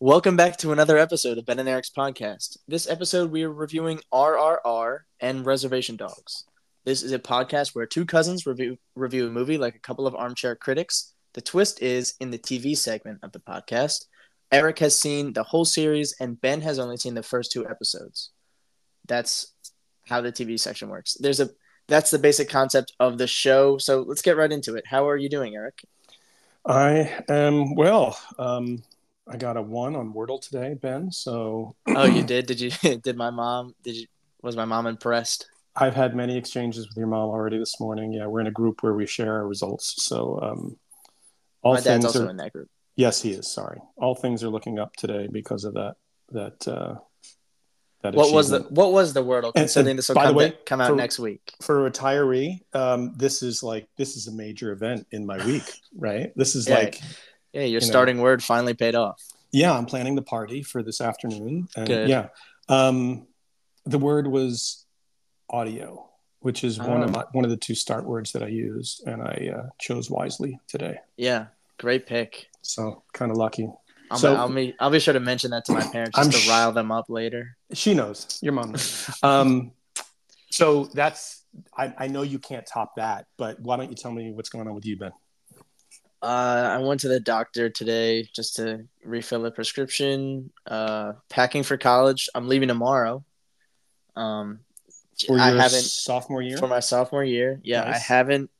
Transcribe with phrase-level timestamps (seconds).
[0.00, 2.56] Welcome back to another episode of Ben and Eric's podcast.
[2.66, 6.44] This episode, we are reviewing RRR and Reservation Dogs.
[6.84, 10.16] This is a podcast where two cousins review review a movie like a couple of
[10.16, 11.14] armchair critics.
[11.34, 14.06] The twist is in the TV segment of the podcast.
[14.50, 18.30] Eric has seen the whole series, and Ben has only seen the first two episodes.
[19.06, 19.52] That's
[20.08, 21.16] how the TV section works.
[21.20, 21.50] There's a
[21.90, 23.76] that's the basic concept of the show.
[23.76, 24.86] So let's get right into it.
[24.86, 25.82] How are you doing, Eric?
[26.64, 28.18] I am well.
[28.38, 28.82] Um,
[29.28, 31.10] I got a one on Wordle today, Ben.
[31.10, 32.46] So Oh, you did?
[32.46, 32.70] Did you?
[33.02, 33.74] Did my mom?
[33.82, 34.06] Did you?
[34.42, 35.46] Was my mom impressed?
[35.76, 38.12] I've had many exchanges with your mom already this morning.
[38.12, 40.04] Yeah, we're in a group where we share our results.
[40.04, 40.76] So um,
[41.62, 42.68] all my dad's also are, in that group.
[42.96, 43.52] yes, he is.
[43.52, 45.96] Sorry, all things are looking up today because of that.
[46.32, 47.00] That uh, that
[48.02, 48.60] What was the.
[48.70, 49.52] What was the Wordle?
[49.54, 51.52] Considering and this will by the come, way, come out for- next week.
[51.60, 52.60] for a retiree?
[52.74, 55.64] Um, this is like this is a major event in my week,
[55.96, 56.32] right?
[56.36, 56.74] This is Yeah.
[56.76, 57.00] like
[57.52, 57.86] Yeah, your you know.
[57.86, 59.22] starting word finally paid off.
[59.52, 61.68] Yeah, I'm planning the party for this afternoon.
[61.76, 62.08] And Good.
[62.08, 62.28] Yeah.
[62.68, 63.26] Um,
[63.84, 64.86] the word was
[65.50, 66.08] audio,
[66.40, 67.12] which is one of Oh.
[67.12, 70.58] my, one of the two start words that I use, and I uh, chose wisely
[70.68, 70.98] today.
[71.16, 71.46] Yeah,
[71.78, 72.46] great pick.
[72.62, 73.68] So kind of lucky.
[74.10, 76.32] I'll, So- I'll, be, I'll be sure to mention that to my parents just I'm
[76.32, 77.56] to sh- rile them up later.
[77.72, 78.38] She knows.
[78.42, 79.10] Your mom knows.
[79.22, 79.72] um,
[80.50, 81.44] so that's
[81.76, 84.68] I, I know you can't top that, but why don't you tell me what's going
[84.68, 85.12] on with you, Ben?
[86.22, 90.50] Uh, I went to the doctor today just to refill a prescription.
[90.66, 92.28] Uh, packing for college.
[92.34, 93.24] I'm leaving tomorrow.
[94.16, 94.60] Um,
[95.26, 96.58] For your I haven't sophomore year.
[96.58, 97.58] for my sophomore year.
[97.62, 98.50] Yeah, I haven't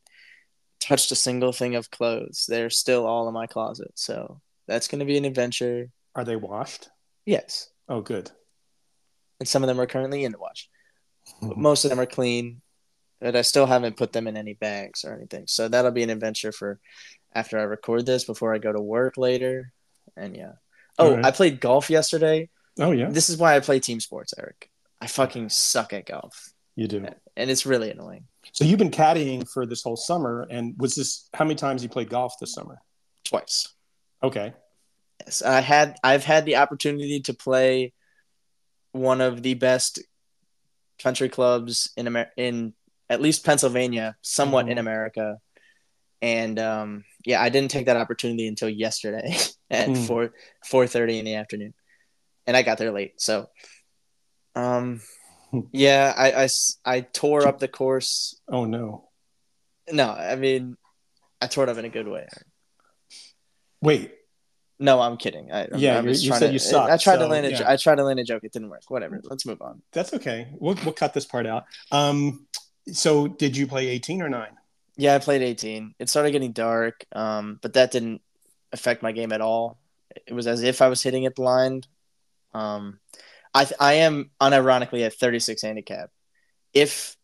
[0.81, 2.47] touched a single thing of clothes.
[2.49, 3.93] They're still all in my closet.
[3.95, 4.41] So
[4.71, 5.91] that's going to be an adventure.
[6.15, 6.89] Are they washed?
[7.27, 7.71] Yes.
[7.89, 8.31] Oh, good.
[9.41, 10.69] And some of them are currently in the wash.
[11.43, 12.61] But most of them are clean,
[13.21, 15.45] but I still haven't put them in any bags or anything.
[15.47, 16.79] So that'll be an adventure for
[17.35, 19.73] after I record this before I go to work later.
[20.17, 20.53] And yeah.
[20.99, 21.25] Oh, Alright.
[21.25, 22.49] I played golf yesterday.
[22.79, 24.71] Oh yeah, This is why I play team sports, Eric.
[25.01, 26.53] I fucking suck at golf.
[26.77, 27.05] you do.
[27.37, 28.25] And it's really annoying.
[28.53, 31.89] So you've been caddying for this whole summer, and was this how many times you
[31.89, 32.79] played golf this summer?
[33.25, 33.69] Twice.
[34.23, 34.53] Okay.
[35.25, 37.93] Yes, I had I've had the opportunity to play
[38.93, 40.01] one of the best
[40.99, 42.75] country clubs in Amer- in
[43.09, 44.81] at least Pennsylvania, somewhat in Mhm.
[44.81, 45.39] America.
[46.23, 49.35] And um, yeah, I didn't take that opportunity until yesterday
[49.71, 49.95] at Hmm.
[50.07, 50.35] four
[50.67, 51.75] four thirty in the afternoon,
[52.47, 53.21] and I got there late.
[53.21, 53.49] So,
[54.55, 55.01] um,
[55.73, 56.49] yeah, I, I
[56.85, 58.39] I tore up the course.
[58.49, 59.09] Oh no.
[59.91, 60.77] No, I mean,
[61.41, 62.29] I tore it up in a good way.
[63.81, 64.13] Wait.
[64.79, 65.53] No, I'm kidding.
[65.53, 67.51] I, Yeah, I'm you- said to- you sucked, I tried to land a.
[67.51, 67.71] yeah.
[67.71, 68.45] I tried to land a joke.
[68.45, 68.83] It didn't work.
[68.89, 69.21] Whatever.
[69.25, 69.83] Let's move on.
[69.93, 70.49] That's okay.
[70.59, 71.65] We'll we'll cut this part out.
[71.93, 72.47] Um.
[72.93, 74.53] So did you play 18 or nine?
[74.97, 75.95] Yeah, I played 18.
[75.99, 78.23] It started getting dark, um, but that didn't
[78.73, 79.79] affect my game at all.
[80.27, 81.87] It was as if I was hitting it blind.
[82.55, 82.99] Um,
[83.55, 86.11] I th- I am unironically at 36 handicap.
[86.73, 87.17] If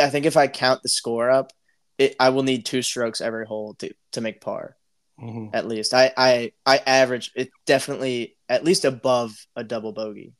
[0.00, 1.52] I think if I count the score up,
[1.96, 4.76] it, I will need two strokes every hole to, to make par
[5.20, 5.50] Mhm.
[5.52, 5.94] at least.
[5.94, 10.32] I, I I average it definitely at least above a double bogey.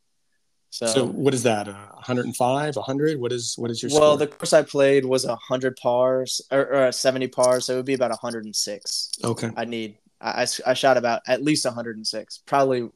[0.71, 1.67] So, So what is that?
[1.67, 3.19] Uh, 105, 100?
[3.21, 4.17] What is what is your well, score?
[4.19, 7.77] the course I played was a hundred pars or, or a seventy pars, so it
[7.77, 9.11] would be about hundred and six.
[9.25, 9.51] okay.
[9.57, 9.97] I need.
[10.21, 12.39] I, I, I shot about at least hundred and six.
[12.47, 12.89] Probably,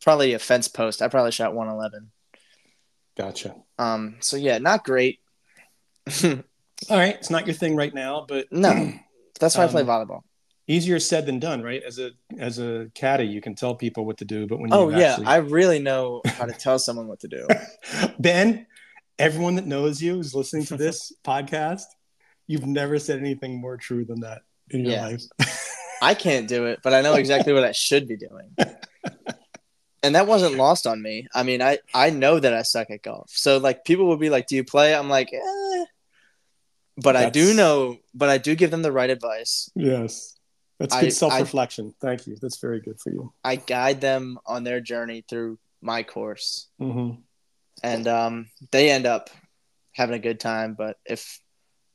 [0.00, 1.02] probably a fence post.
[1.02, 2.10] I probably shot one eleven.
[3.16, 3.54] Gotcha.
[3.78, 4.16] Um.
[4.20, 5.18] So yeah, not great.
[6.24, 7.16] All right.
[7.16, 8.92] It's not your thing right now, but no,
[9.40, 10.22] that's why I play Um, volleyball.
[10.68, 11.82] Easier said than done, right?
[11.82, 14.76] As a as a caddy, you can tell people what to do, but when you
[14.76, 15.26] Oh yeah, actually...
[15.26, 17.46] I really know how to tell someone what to do.
[18.20, 18.66] Ben,
[19.18, 21.84] everyone that knows you is listening to this podcast.
[22.46, 25.06] You've never said anything more true than that in your Yeah.
[25.08, 25.22] life.
[26.02, 28.54] I can't do it, but I know exactly what I should be doing.
[30.00, 31.26] And that wasn't lost on me.
[31.34, 33.30] I mean, I I know that I suck at golf.
[33.34, 35.84] So like people will be like, "Do you play?" I'm like, eh.
[36.96, 39.68] But I do know, but I do give them the right advice.
[39.74, 40.37] yes.
[40.78, 41.94] That's I- good self-reflection.
[42.00, 42.36] Thank you.
[42.40, 43.32] That's very good for you.
[43.44, 47.10] I guide them on their journey through my course, hmm
[47.84, 49.30] and um, they end up
[49.94, 50.74] having a good time.
[50.74, 51.40] But if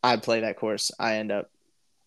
[0.02, 1.50] I play that course, I end up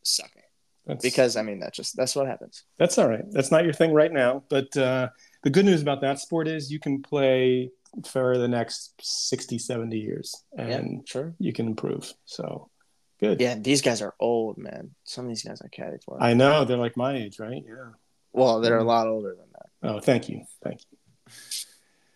[0.02, 0.42] sucking
[0.86, 2.64] That's, because I mean that's just that's what happens.
[2.78, 3.24] that's all right.
[3.30, 4.44] That's not your thing right now.
[4.48, 5.08] But uh,
[5.42, 7.70] the good news about that sport is you can play
[8.06, 11.34] for the next 60, 70 years and yeah, sure.
[11.38, 12.12] you can improve.
[12.26, 12.68] So
[13.18, 13.40] good.
[13.40, 14.94] Yeah, these guys are old, man.
[15.04, 16.22] Some of these guys are caddy for.
[16.22, 17.62] I know they're like my age, right?
[17.66, 17.90] Yeah.
[18.32, 19.66] well, they're a lot older than that.
[19.88, 20.42] Oh, thank you.
[20.62, 20.98] Thank you.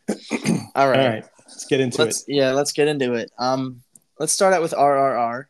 [0.75, 1.01] All right.
[1.01, 1.25] All right.
[1.49, 2.35] Let's get into let's it.
[2.35, 3.31] yeah, let's get into it.
[3.39, 3.83] Um,
[4.19, 5.45] let's start out with RRR.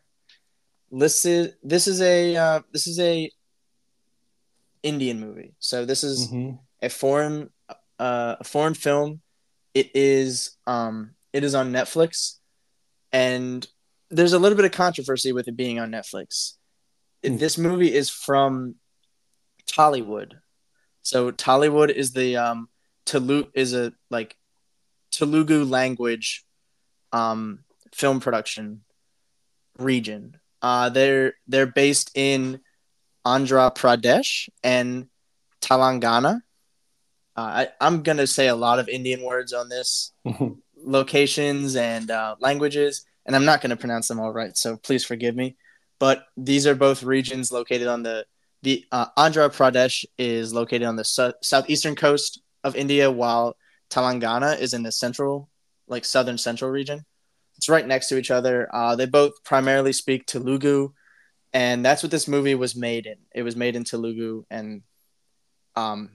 [0.93, 3.31] This is this is a uh, this is a
[4.83, 5.55] Indian movie.
[5.59, 6.59] So this is Mhm.
[6.83, 7.51] a foreign
[7.99, 9.21] uh, a foreign film.
[9.75, 12.39] It is um it is on Netflix,
[13.13, 13.67] and
[14.11, 16.55] there's a little bit of controversy with it being on Netflix.
[17.25, 17.37] Hmm.
[17.37, 18.77] This movie is from
[19.67, 20.35] Tollywood.
[21.03, 22.69] So Tollywood is the um
[23.07, 24.37] Telu is a like
[25.13, 26.45] Telugu language
[27.13, 28.83] um film production
[29.79, 30.37] region.
[30.61, 32.61] Uh they're they're based in
[33.27, 35.09] Andhra Pradesh and
[35.61, 36.41] Telangana.
[37.37, 40.13] Uh, I, I'm gonna say a lot of Indian words on this
[40.77, 45.37] locations and uh, languages, and I'm not gonna pronounce them all right, so please forgive
[45.37, 45.57] me.
[45.99, 48.25] But these are both regions located on the
[48.63, 53.57] the uh, Andhra Pradesh is located on the su- southeastern coast of India, while
[53.91, 55.49] Telangana is in the central,
[55.89, 57.05] like southern central region.
[57.57, 58.69] It's right next to each other.
[58.75, 60.93] Uh, they both primarily speak Telugu,
[61.53, 63.17] and that's what this movie was made in.
[63.35, 64.83] It was made in Telugu, and
[65.77, 66.11] um,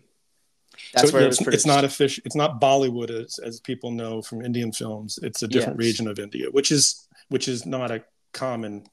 [0.93, 2.21] that's so where yeah, it was it's, it's not official.
[2.25, 5.19] It's not Bollywood as, as people know from Indian films.
[5.21, 5.87] It's a different Yes.
[5.87, 8.85] region of India, which is which is not a common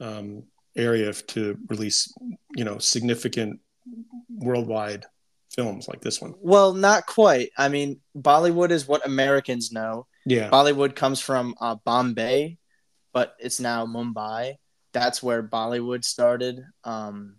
[0.00, 0.44] um,
[0.76, 2.12] area to release,
[2.56, 3.60] you know, significant
[4.30, 5.04] worldwide
[5.54, 6.34] films like this one.
[6.40, 7.50] Well, not quite.
[7.56, 10.06] I mean, Bollywood is what Americans know.
[10.26, 12.58] Yeah, Bollywood comes from uh, Bombay,
[13.12, 14.54] but it's now Mumbai.
[14.92, 16.64] That's where Bollywood started.
[16.84, 17.36] Um,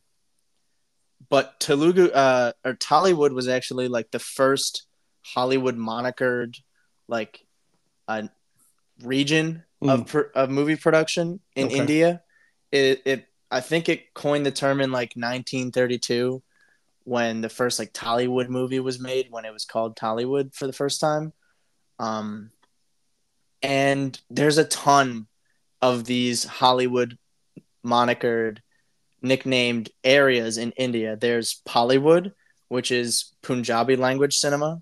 [1.29, 4.87] but Telugu uh, or Tollywood was actually like the first
[5.23, 6.55] Hollywood monikered
[7.07, 7.45] like
[8.07, 8.29] a
[9.01, 11.77] region of pr- of movie production in Okay.
[11.77, 12.21] India.
[12.71, 16.41] It, it I think it coined the term in like 1932
[17.03, 20.73] when the first like Tollywood movie was made when it was called Tollywood for the
[20.73, 21.33] first time.
[21.99, 22.51] Um,
[23.61, 25.27] and there's a ton
[25.81, 27.17] of these Hollywood
[27.85, 28.59] monikered,
[29.21, 31.15] nicknamed areas in India.
[31.15, 32.33] There's Pollywood,
[32.69, 34.81] which is Punjabi language cinema.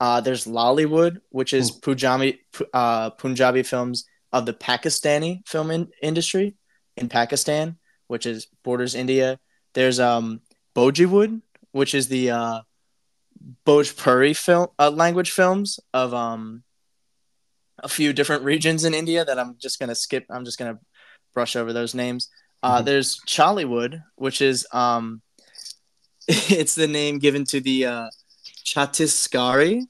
[0.00, 2.40] Uh, there's Lollywood, which is Punjabi
[2.72, 6.56] uh, Punjabi films of the Pakistani film in- industry
[6.96, 7.78] in Pakistan,
[8.08, 9.38] which is borders India.
[9.74, 10.40] There's um
[10.74, 11.40] Bhojiwood,
[11.72, 12.60] which is the uh,
[13.66, 16.64] Bhojpuri film uh, language films of um
[17.78, 20.26] a few different regions in India that I'm just gonna skip.
[20.30, 20.78] I'm just gonna
[21.34, 22.28] brush over those names.
[22.64, 22.84] Uh, Mhm.
[22.86, 25.20] There's Chollywood, which is um,
[26.28, 28.08] it's the name given to the uh,
[28.64, 29.82] Chhattisgarhi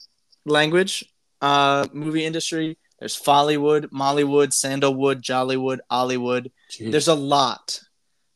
[0.45, 1.05] language
[1.41, 2.77] uh, movie industry.
[2.99, 6.51] There's Follywood, Mollywood, Sandalwood, Jollywood, Ollywood.
[6.71, 6.91] Jeez.
[6.91, 7.81] There's a lot.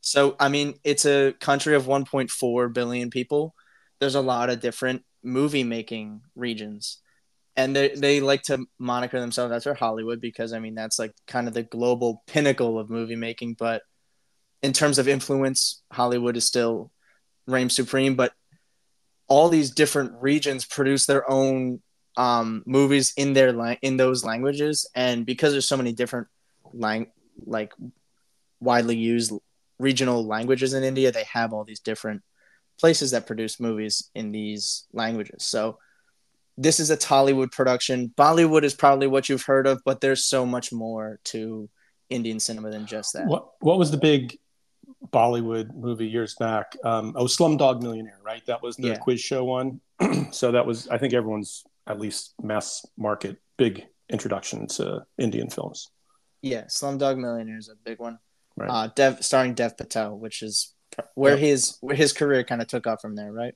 [0.01, 3.53] So I mean, it's a country of 1.4 billion people.
[3.99, 7.01] There's a lot of different movie making regions,
[7.57, 11.47] and they they like to moniker themselves after Hollywood because I mean that's like kind
[11.49, 13.55] of the global pinnacle of movie making.
[13.59, 13.81] But
[14.61, 16.91] in terms of influence, Hollywood is still
[17.47, 18.15] reigns supreme.
[18.15, 18.33] But
[19.27, 21.81] all these different regions produce their own
[22.17, 26.27] um, movies in their la- in those languages, and because there's so many different
[26.73, 27.11] lang-
[27.45, 27.73] like
[28.59, 29.31] widely used
[29.77, 32.21] regional languages in India, they have all these different
[32.79, 35.43] places that produce movies in these languages.
[35.43, 35.77] So
[36.57, 38.13] this is a Tollywood production.
[38.17, 41.69] Bollywood is probably what you've heard of, but there's so much more to
[42.09, 43.27] Indian cinema than just that.
[43.27, 44.37] What what was the big
[45.07, 46.75] Bollywood movie years back?
[46.83, 48.45] Um, oh, Slumdog Millionaire, right?
[48.45, 48.97] That was the Yeah.
[48.97, 49.79] quiz show one.
[50.31, 55.89] so that was, I think, everyone's at least mass market big introduction to Indian films.
[56.41, 58.19] Yeah, Slumdog Millionaire is a big one.
[58.55, 58.69] Right.
[58.69, 60.73] Uh, Dev starring Dev Patel, which is
[61.15, 61.39] where Yep.
[61.39, 63.55] his where his career kind of took off from there, right?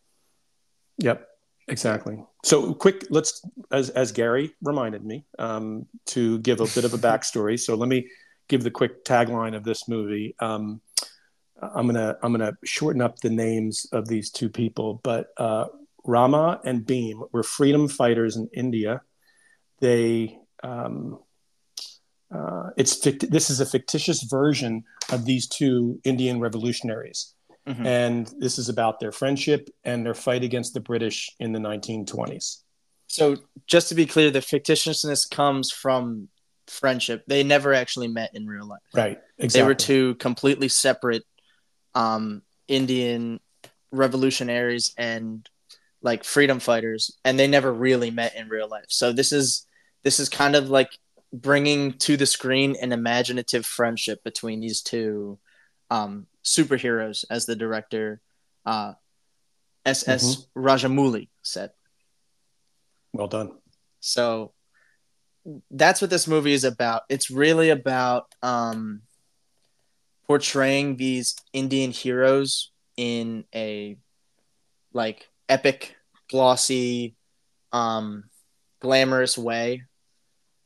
[1.00, 1.28] Yep,
[1.68, 2.24] exactly.
[2.44, 6.98] So quick, let's as as Gary reminded me um, to give a bit of a
[6.98, 7.60] backstory.
[7.60, 8.08] So let me
[8.48, 10.36] give the quick tagline of this movie.
[10.40, 10.82] Um,
[11.76, 15.66] I'm gonna I'm gonna shorten up the names of these two people, but uh,
[16.06, 19.02] Rama and Bheem were freedom fighters in India.
[19.80, 21.20] They um,
[22.34, 27.34] uh, it's fict- this is a fictitious version of these two Indian revolutionaries
[27.68, 27.86] Mhm.
[27.86, 32.64] and this is about their friendship and their fight against the British in the 1920s.
[33.08, 36.28] So just to be clear, the fictitiousness comes from
[36.68, 37.24] friendship.
[37.28, 38.82] They never actually met in real life.
[38.94, 39.62] Right, exactly.
[39.62, 41.24] They were two completely separate
[41.96, 43.40] um, Indian
[43.92, 45.48] revolutionaries and
[46.02, 48.86] like freedom fighters, and they never really met in real life.
[48.90, 49.66] So this is
[50.04, 50.90] this is kind of like
[51.32, 55.40] bringing to the screen an imaginative friendship between these two
[55.90, 58.22] um, superheroes, as the director
[58.66, 58.94] uh,
[59.86, 60.48] S.S.
[60.56, 61.72] Rajamouli said.
[63.14, 63.52] Well done.
[64.00, 64.54] So
[65.72, 67.04] that's what this movie is about.
[67.10, 69.02] It's really about um,
[70.28, 73.98] portraying these Indian heroes in a
[74.94, 75.96] like epic,
[76.30, 77.16] glossy,
[77.72, 78.26] um,
[78.80, 79.84] glamorous way.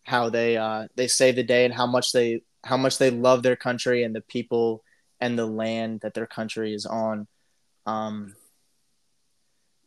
[0.03, 3.43] How they uh, they save the day and how much they how much they love
[3.43, 4.83] their country and the people
[5.19, 7.27] and the land that their country is on.
[7.85, 8.35] Um,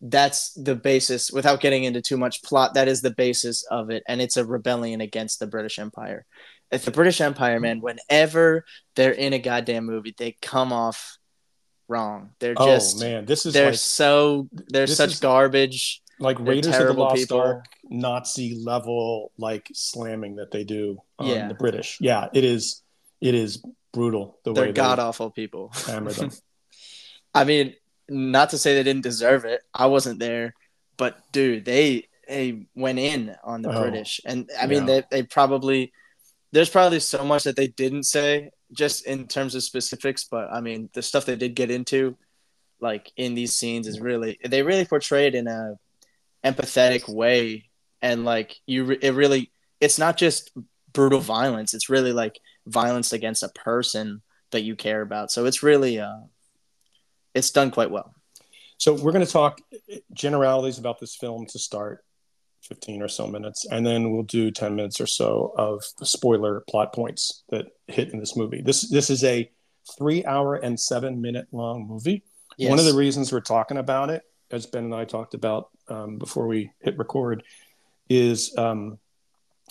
[0.00, 4.02] that's the basis without getting into too much plot that is the basis of it
[4.08, 6.24] and it's a rebellion against the british empire
[6.70, 8.64] if the british empire man whenever
[8.96, 11.18] they're in a goddamn movie they come off
[11.88, 16.38] wrong they're just, oh just man, this is they're like, so they're such garbage like
[16.38, 17.40] Raiders of the Lost people.
[17.40, 21.48] Ark Nazi level like slamming that they do on Yeah.
[21.48, 21.96] the British.
[21.98, 22.82] Yeah, it is.
[23.22, 26.30] It is brutal the way they're they god awful people hammer them.
[27.34, 27.74] i mean
[28.08, 30.54] not to say they didn't deserve it i wasn't there
[30.96, 35.00] but dude they they went in on the Oh, british and i mean yeah.
[35.00, 35.92] they, they probably
[36.52, 40.60] there's probably so much that they didn't say just in terms of specifics but i
[40.60, 42.16] mean the stuff they did get into
[42.80, 45.74] like in these scenes is really they really portray it in a
[46.44, 47.68] empathetic way.
[48.02, 50.52] And like you it really it's not just
[50.92, 55.30] brutal violence it's really like violence against a person that you care about.
[55.30, 56.20] So it's really uh
[57.34, 58.14] it's done quite well.
[58.78, 59.60] So we're going to talk
[60.14, 62.02] generalities about this film to start,
[62.62, 66.92] fifteen or so minutes, and then we'll do ten minutes or so of spoiler plot
[66.92, 68.62] points that hit in this movie.
[68.62, 69.50] This this is a
[69.98, 72.22] three-hour and seven-minute long movie.
[72.58, 76.18] One of the reasons we're talking about it, as Ben and I talked about um,
[76.18, 77.42] before we hit record,
[78.08, 78.98] is um,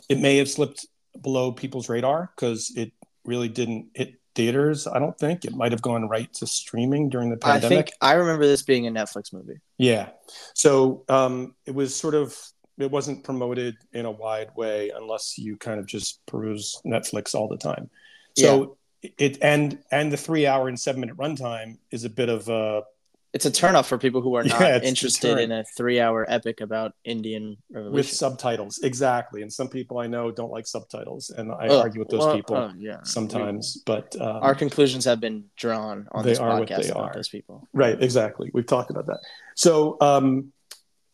[0.09, 0.87] it may have slipped
[1.21, 2.91] below people's radar because it
[3.25, 4.87] really didn't hit theaters.
[4.87, 7.87] I don't think it might have gone right to streaming during the i pandemic.
[7.87, 10.09] think i remember this being a netflix movie Yeah.
[10.53, 12.37] So um, it was sort of
[12.79, 17.47] it wasn't promoted in a wide way unless you kind of just peruse Netflix all
[17.47, 17.89] the time.
[18.37, 18.77] So
[19.17, 22.83] it and and the three hour and seven minute runtime is a bit of a
[23.31, 26.93] it's a turnoff for people who are not Yeah, interested in a three-hour epic about
[27.03, 27.93] Indian revolution.
[27.93, 29.43] with subtitles exactly.
[29.43, 32.35] And some people I know don't like subtitles, and I Oh, argue with those well,
[32.35, 32.97] people oh, yeah.
[33.03, 33.83] sometimes.
[33.85, 37.13] But um, Our conclusions have been drawn on They this are what they about are.
[37.13, 37.67] those people.
[37.71, 38.49] Right, exactly.
[38.51, 39.19] We've talked about that.
[39.55, 40.51] So, um,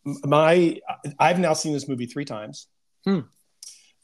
[0.05, 0.79] my
[1.19, 2.67] I've now seen this movie three times.
[3.05, 3.21] Hmm.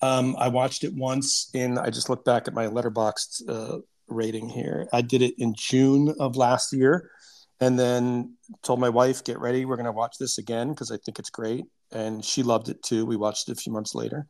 [0.01, 1.77] Um, I watched it once in.
[1.77, 4.87] I just looked back at my Letterboxd uh, rating here.
[4.91, 7.11] I did it in June of last year,
[7.59, 10.97] and then told my wife, "Get ready, we're going to watch this again because I
[10.97, 13.05] think it's great." And she loved it too.
[13.05, 14.27] We watched it a few months later,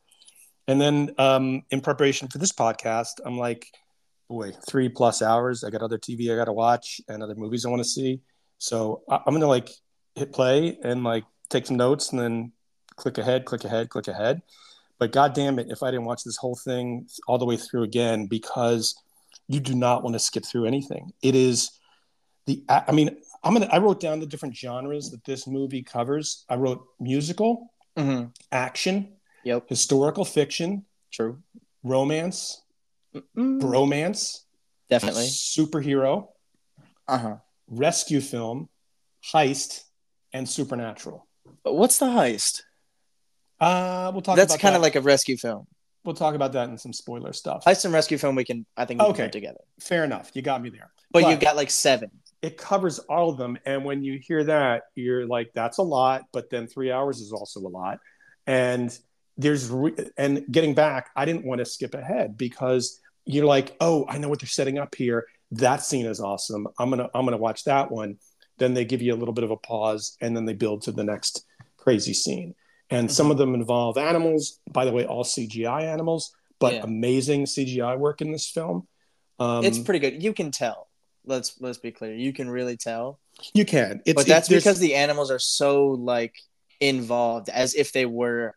[0.68, 3.68] and then um, in preparation for this podcast, I'm like,
[4.30, 5.64] boy, three plus hours.
[5.64, 8.20] I got other TV I got to watch and other movies I want to see.
[8.58, 9.70] So I- I'm gonna like
[10.16, 12.52] hit play and like take some notes and then
[12.96, 14.42] click ahead, click ahead, click ahead.
[15.00, 17.84] But god damn it, if I didn't watch this whole thing all the way through
[17.84, 18.96] again, because
[19.48, 21.12] you do not want to skip through anything.
[21.22, 21.72] It is
[22.46, 26.46] the I mean, I'm gonna I wrote down the different genres that this movie covers.
[26.50, 28.28] I wrote musical, Mm-hmm.
[28.52, 29.68] action, Yep.
[29.68, 31.40] historical fiction, True.
[31.84, 32.62] romance,
[33.14, 34.42] Mm, bromance,
[34.90, 35.26] Definitely.
[35.26, 36.28] superhero,
[37.08, 37.36] Uh huh.
[37.68, 38.70] rescue film,
[39.34, 39.82] heist,
[40.32, 41.28] and supernatural.
[41.64, 42.64] What's the heist?
[43.60, 44.36] Uh, we'll talk.
[44.38, 44.86] That's kind of that.
[44.88, 45.68] like a rescue film.
[46.04, 47.64] we'll talk about that in some spoiler stuff.
[47.64, 48.36] Heist and rescue film.
[48.36, 48.66] We can.
[48.76, 49.30] I think we Okay.
[49.30, 49.60] together.
[49.80, 50.32] Fair enough.
[50.34, 50.92] You got me there.
[51.12, 52.10] But, But- you got like seven.
[52.42, 56.24] It covers all of them, and when you hear that, you're like, "That's a lot."
[56.34, 58.00] But then three hours is also a lot,
[58.48, 58.98] and
[59.38, 64.06] there's re- and getting back, I didn't want to skip ahead because you're like, "Oh,
[64.10, 65.28] I know what they're setting up here.
[65.52, 66.68] That scene is awesome.
[66.80, 68.18] I'm gonna I'm gonna watch that one."
[68.58, 70.92] Then they give you a little bit of a pause, and then they build to
[70.92, 71.46] the next
[71.82, 72.56] crazy scene.
[72.90, 73.32] And some Mm-hmm.
[73.32, 74.60] of them involve animals.
[74.72, 76.82] By the way, all CGI animals, but Yeah.
[76.84, 78.88] amazing CGI work in this film.
[79.40, 80.22] Um, it's pretty good.
[80.22, 80.88] You can tell.
[81.26, 82.14] Let's let's be clear.
[82.16, 83.20] You can really tell.
[83.54, 86.36] you can, it's, but that's there's- because the animals are so like
[86.80, 88.56] involved as if they were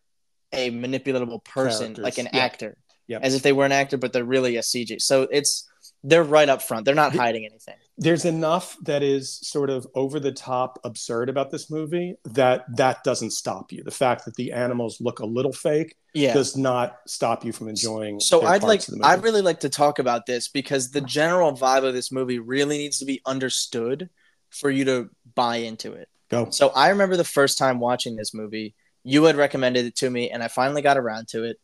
[0.52, 2.44] a manipulatable person Characters, like an yeah.
[2.44, 2.76] actor
[3.06, 3.22] Yep.
[3.22, 5.68] as if they were an actor but they're really a cg so it's
[6.04, 10.18] they're right up front they're not hiding anything there's enough that is sort of over
[10.18, 13.84] the top absurd about this movie that that doesn't stop you.
[13.84, 17.68] The fact that the animals look a little fake yeah does not stop you from
[17.68, 18.20] enjoying.
[18.20, 19.08] so i'd like parts of the movie.
[19.08, 22.78] i'd really like to talk about this because the general vibe of this movie really
[22.78, 24.08] needs to be understood
[24.50, 26.50] for you to buy into it go.
[26.50, 30.30] So I remember the first time watching this movie, you had recommended it to me,
[30.30, 31.58] and I finally got around to it,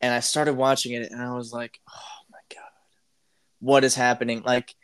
[0.00, 2.70] and I started watching it, and I was like, "Oh my god,
[3.60, 4.74] what is happening?" Like,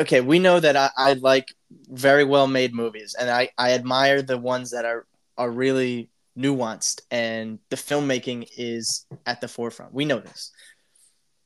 [0.00, 1.54] okay, we know that I, I like
[1.88, 5.06] very well made movies, and I I admire the ones that are
[5.36, 9.92] are really nuanced and the filmmaking is at the forefront.
[9.92, 10.52] We know this.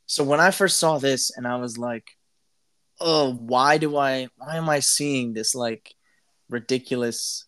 [0.06, 2.04] So when I first saw this and I was like,
[3.00, 5.94] oh, why do I why am I seeing this like
[6.50, 7.46] ridiculous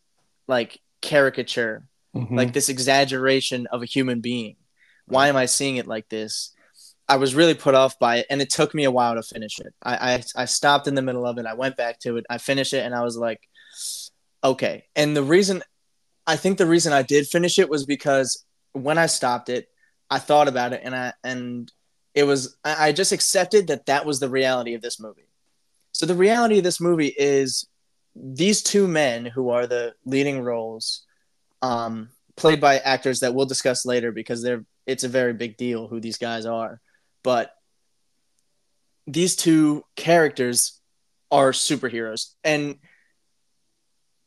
[0.49, 1.87] like caricature,
[2.17, 2.35] mm-hmm.
[2.35, 4.57] like this exaggeration of a human being?
[5.07, 6.54] Why am I seeing it like this?
[7.09, 9.59] I was really put off by it, and it took me a while to finish
[9.59, 9.75] it.
[9.83, 11.47] I, I, I stopped in the middle of it.
[11.47, 12.25] I went back to it.
[12.31, 13.41] I finished it, and I was like,
[14.43, 14.85] okay.
[14.97, 15.63] And the reason,
[16.27, 19.69] I think the reason I did finish it was because when I stopped it,
[20.11, 21.71] I thought about it, and I and
[22.15, 25.29] it was I, I just accepted that that was the reality of this movie.
[25.93, 27.67] So the reality of this movie is
[28.17, 31.03] these two men who are the leading roles,
[31.63, 35.89] um, played by actors that we'll discuss later because they're it's a very big deal
[35.89, 36.81] who these guys are.
[37.25, 37.53] But
[39.09, 40.81] these two characters
[41.33, 42.77] are superheroes and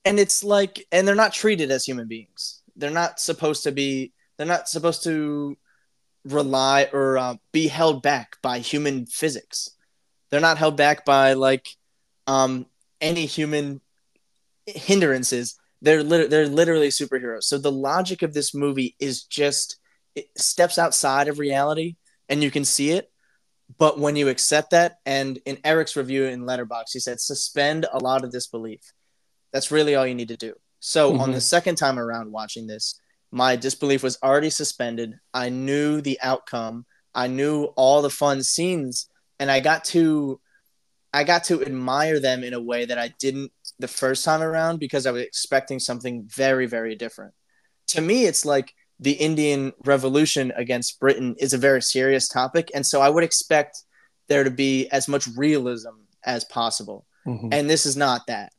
[0.04, 2.62] and it's like and they're not treated as human beings.
[2.76, 5.58] They're not supposed to be they're not supposed to
[6.26, 9.78] rely or uh, be held back by human physics
[10.30, 11.68] they're not held back by like
[12.26, 12.66] um,
[13.00, 13.82] any human
[14.66, 15.58] hindrances.
[15.82, 17.44] They're lit- they're literally superheroes.
[17.44, 19.78] So the logic of this movie is just
[20.16, 21.96] it steps outside of reality,
[22.30, 23.12] and you can see it.
[23.78, 28.00] But when you accept that, and in Eric's review in Letterboxd, he said suspend a
[28.00, 28.94] lot of disbelief.
[29.52, 30.54] That's really all you need to do.
[30.80, 31.22] So mm-hmm.
[31.22, 33.00] on the second time around watching this,
[33.32, 35.20] my disbelief was already suspended.
[35.34, 36.86] I knew the outcome.
[37.14, 40.40] I knew all the fun scenes and I got to
[41.14, 44.80] I got to admire them in a way that I didn't the first time around
[44.80, 47.34] because I was expecting something very very different.
[47.88, 52.86] To me, it's like the Indian Revolution against Britain is a very serious topic, and
[52.86, 53.84] so I would expect
[54.28, 57.06] there to be as much realism as possible.
[57.26, 57.50] Mm-hmm.
[57.52, 58.52] And this is not that.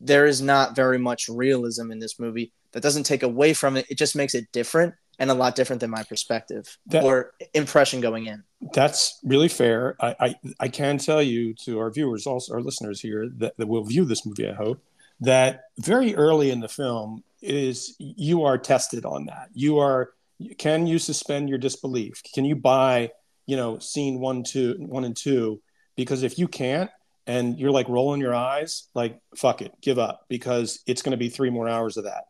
[0.00, 2.52] There is not very much realism in this movie.
[2.72, 3.86] That doesn't take away from it.
[3.88, 8.00] It just makes it different and a lot different than my perspective that, or impression
[8.00, 8.42] going in.
[8.72, 9.96] That's really fair.
[10.00, 13.68] I, I, I can tell you to our viewers, also our listeners here, that, that
[13.68, 14.82] will view this movie, I hope,
[15.20, 19.48] that very early in the film is you are tested on that.
[19.52, 20.10] You are
[20.58, 22.22] can you suspend your disbelief?
[22.34, 23.10] Can you buy,
[23.46, 25.62] you know, scene one, two, one and two?
[25.96, 26.90] Because if you can't,
[27.26, 31.16] and you're like rolling your eyes, like fuck it, give up, because it's going to
[31.16, 32.24] be three more hours of that.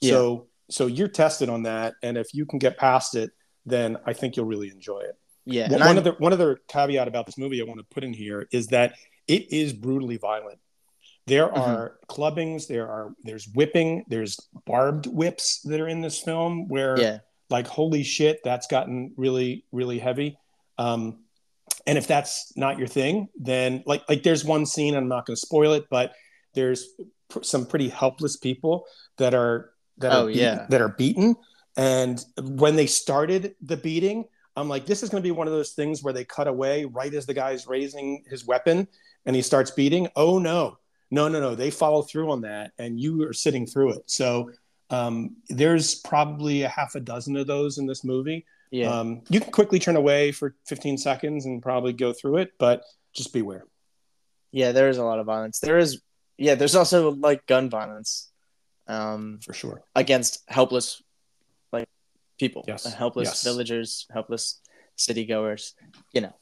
[0.00, 0.10] Yeah.
[0.10, 3.30] So so you're tested on that, and if you can get past it,
[3.66, 5.16] then I think you'll really enjoy it.
[5.44, 5.70] Yeah.
[5.70, 8.48] One, one other one other caveat about this movie I want to put in here
[8.52, 8.94] is that
[9.26, 10.58] it is brutally violent.
[11.26, 11.60] There mm-hmm.
[11.60, 16.98] are clubbings, there are there's whipping, there's barbed whips that are in this film where
[16.98, 17.18] yeah.
[17.48, 20.38] like holy shit, that's gotten really really heavy.
[20.78, 21.20] Um,
[21.86, 25.36] and if that's not your thing, then like like there's one scene I'm not going
[25.36, 26.14] to spoil it, but
[26.54, 26.88] there's
[27.28, 28.84] pr- some pretty helpless people
[29.18, 30.66] that are that oh, are beaten, yeah.
[30.68, 31.36] that are beaten.
[31.76, 34.24] And when they started the beating,
[34.56, 36.84] I'm like, this is going to be one of those things where they cut away
[36.84, 38.88] right as the guy's raising his weapon
[39.24, 40.08] and he starts beating.
[40.16, 40.78] Oh no,
[41.10, 41.54] no, no, no!
[41.54, 44.02] They follow through on that, and you are sitting through it.
[44.06, 44.50] So
[44.90, 48.44] um, there's probably a half a dozen of those in this movie.
[48.70, 48.90] Yeah.
[48.90, 52.84] Um, you can quickly turn away for 15 seconds and probably go through it, but
[53.12, 53.64] just beware.
[54.52, 55.60] Yeah, there is a lot of violence.
[55.60, 56.00] There is,
[56.38, 58.30] yeah, there's also like gun violence
[58.86, 61.02] um, for sure against helpless
[61.72, 61.88] like
[62.38, 62.86] people, yes.
[62.86, 63.44] Uh, helpless yes.
[63.44, 64.60] villagers, helpless
[64.96, 65.74] city goers.
[66.12, 66.36] You know,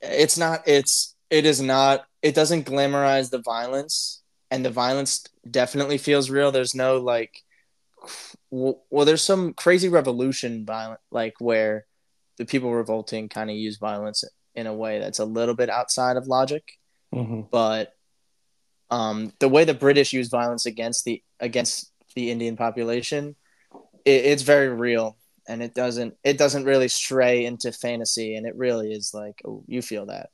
[0.00, 0.66] it's not.
[0.66, 2.04] It's it is not.
[2.22, 6.52] It doesn't glamorize the violence, and the violence definitely feels real.
[6.52, 7.42] There's no like.
[8.50, 11.86] Well, there's some crazy revolution violent, like where
[12.38, 16.16] the people revolting kind of use violence in a way that's a little bit outside
[16.16, 16.78] of logic.
[17.14, 17.42] Mm-hmm.
[17.50, 17.94] But
[18.90, 23.36] um, the way the British use violence against the against the Indian population,
[24.04, 25.16] it, it's very real,
[25.48, 29.62] and it doesn't it doesn't really stray into fantasy, and it really is like oh,
[29.66, 30.30] you feel that.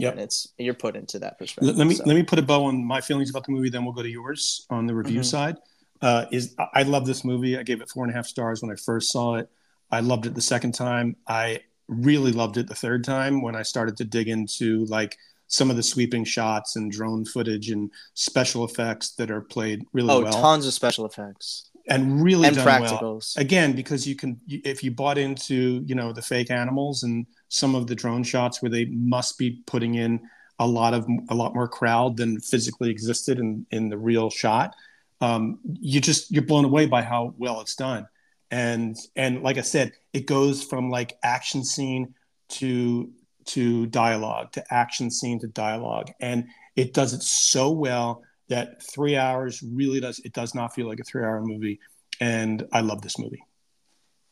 [0.00, 1.76] Yeah, it's you're put into that perspective.
[1.76, 2.04] Let me so.
[2.06, 3.70] let me put a bow on my feelings about the movie.
[3.70, 5.24] Then we'll go to yours on the review mm-hmm.
[5.24, 5.56] side.
[6.02, 7.58] Uh, is I love this movie.
[7.58, 9.48] I gave it four and a half stars when I first saw it.
[9.90, 11.16] I loved it the second time.
[11.26, 15.68] I really loved it the third time when I started to dig into like some
[15.68, 20.22] of the sweeping shots and drone footage and special effects that are played really oh,
[20.22, 20.32] well.
[20.32, 23.36] tons of special effects and really and done practicals.
[23.36, 23.42] well.
[23.42, 27.74] Again, because you can, if you bought into you know the fake animals and some
[27.74, 30.20] of the drone shots where they must be putting in
[30.58, 34.74] a lot of a lot more crowd than physically existed in in the real shot.
[35.20, 38.08] Um, you just you're blown away by how well it's done
[38.52, 42.12] and and like i said it goes from like action scene
[42.48, 43.08] to
[43.46, 46.10] to dialogue, to action scene to dialogue.
[46.20, 50.86] And it does it so well that three hours really does, it does not feel
[50.86, 51.80] like a three hour movie.
[52.20, 53.42] and I love this movie.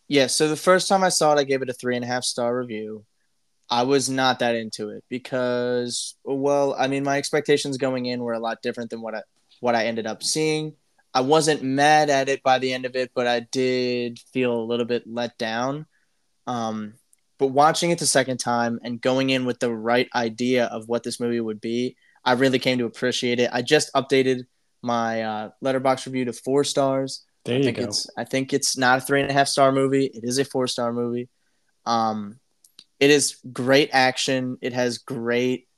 [0.09, 2.09] Yeah, so the first time I saw it, I gave it a three and a
[2.09, 3.05] half star review.
[3.71, 8.33] I was not that into it because, well, I mean, my expectations going in were
[8.33, 9.23] a lot different than what I
[9.61, 10.75] what I ended up seeing.
[11.13, 14.65] I wasn't mad at it by the end of it, but I did feel a
[14.65, 15.87] little bit let down.
[16.47, 16.95] Um,
[17.39, 21.03] but watching it the second time and going in with the right idea of what
[21.03, 23.51] this movie would be, I really came to appreciate it.
[23.53, 24.45] I just updated
[24.83, 27.25] my uh, Letterboxd review to four stars.
[27.45, 27.85] There I you think go.
[27.85, 30.07] it's I think it's not a three and a half star movie.
[30.07, 31.29] It is a four star movie.
[31.87, 32.39] Um,
[33.01, 34.59] it is great action.
[34.61, 35.69] It has great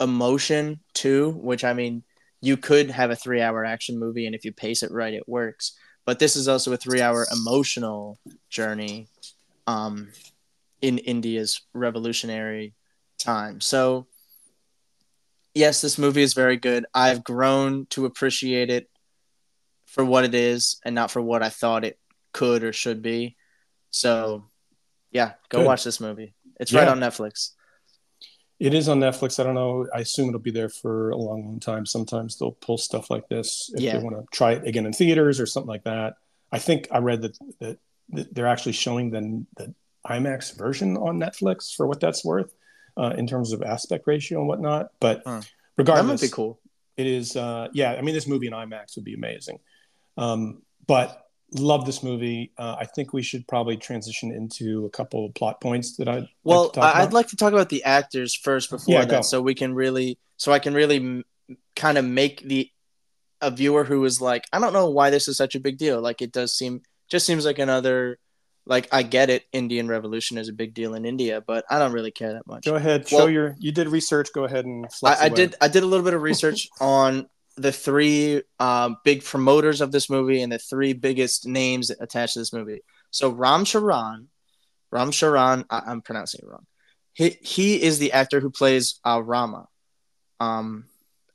[0.00, 2.02] emotion too, which I mean,
[2.40, 5.28] you could have a three hour action movie, and if you pace it right, it
[5.28, 5.78] works.
[6.04, 8.18] But this is also a three hour emotional
[8.50, 9.08] journey
[9.66, 10.10] um,
[10.82, 12.74] in India's revolutionary
[13.18, 13.60] time.
[13.60, 14.06] So,
[15.54, 16.84] yes, this movie is very good.
[16.94, 18.88] I've grown to appreciate it
[19.86, 21.98] for what it is and not for what I thought it
[22.32, 23.36] could or should be.
[23.90, 24.44] So,
[25.12, 25.66] yeah, go Good.
[25.66, 26.34] watch this movie.
[26.58, 27.50] It's right on Netflix.
[28.60, 29.38] It is on Netflix.
[29.38, 29.86] I don't know.
[29.94, 31.86] I assume it'll be there for a long, long time.
[31.86, 33.96] Sometimes they'll pull stuff like this if Yeah.
[33.98, 36.14] they want to try it again in theaters or something like that.
[36.50, 37.78] I think I read that that,
[38.10, 39.74] that they're actually showing the, the
[40.06, 42.54] IMAX version on Netflix for what that's worth
[42.96, 44.88] uh, in terms of aspect ratio and whatnot.
[45.00, 45.40] But Huh.
[45.40, 46.60] That regardless, might be cool.
[46.96, 47.36] it is.
[47.36, 49.58] Uh, yeah, I mean, this movie in IMAX would be amazing.
[50.16, 52.52] Um, but love this movie.
[52.56, 56.28] Uh, I think we should probably transition into a couple of plot points that I
[56.44, 59.00] Well, like to talk I- I'd like to talk about the actors first before Yeah,
[59.04, 59.22] that, go.
[59.22, 61.24] so we can really, so I can really m-
[61.76, 62.70] kind of make the
[63.40, 66.00] a viewer who is like, I don't know why this is such a big deal.
[66.00, 68.18] Like, it does seem, just seems like another,
[68.66, 71.92] like I get it, Indian Revolution is a big deal in India, but I don't
[71.92, 72.64] really care that much.
[72.64, 73.56] Go ahead, show Well- your.
[73.58, 74.32] You did research.
[74.32, 74.86] Go ahead and.
[75.04, 79.22] I, I did, I did a little bit of research on the three um, big
[79.22, 82.80] promoters of this movie and the three biggest names attached to this movie.
[83.10, 84.28] So Ram Charan,
[84.90, 86.66] Ram Charan, I, I'm pronouncing it wrong.
[87.12, 89.68] He he is the actor who plays uh, Rama.
[90.40, 90.86] Um,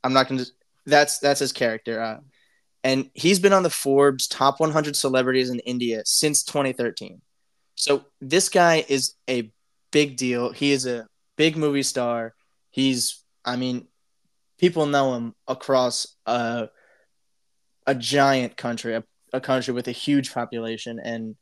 [0.04, 0.44] I'm not gonna.
[0.84, 2.00] That's that's his character.
[2.00, 2.18] Uh,
[2.82, 7.20] and he's been on the Forbes top 100 celebrities in India since 2013.
[7.74, 9.50] So this guy is a
[9.90, 10.52] big deal.
[10.52, 12.34] He is a big movie star.
[12.70, 13.86] He's, I mean,
[14.58, 16.68] people know him across a
[17.86, 21.34] a giant country, a, a country with a huge population, and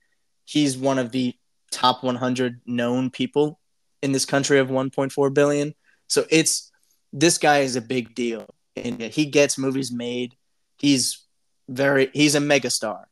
[0.44, 1.34] he's one of the
[1.70, 3.60] top 100 known people
[4.02, 5.74] in this country of 1.4 billion.
[6.06, 6.70] So it's
[7.12, 8.46] this guy is a big deal.
[8.76, 10.36] And he gets movies made.
[10.78, 11.26] He's
[11.68, 13.04] very he's a megastar.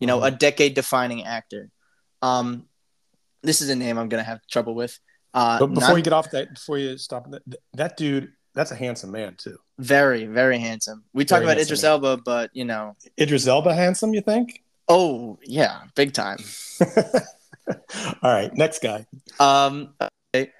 [0.00, 1.70] You know, a decade defining actor.
[2.22, 2.66] Um
[3.42, 4.98] this is a name I'm gonna have trouble with.
[5.34, 7.42] Uh But before not- you get off that, before you stop, that,
[7.74, 9.58] that dude, that's a handsome man too.
[9.78, 11.04] very, very handsome.
[11.12, 11.90] We talk Very about Idris man.
[11.92, 14.62] Elba, but you know, Idris Elba, handsome, you think?
[14.88, 16.38] oh yeah, big time.
[18.22, 19.06] All right, next guy.
[19.38, 19.94] Um,
[20.34, 20.50] okay.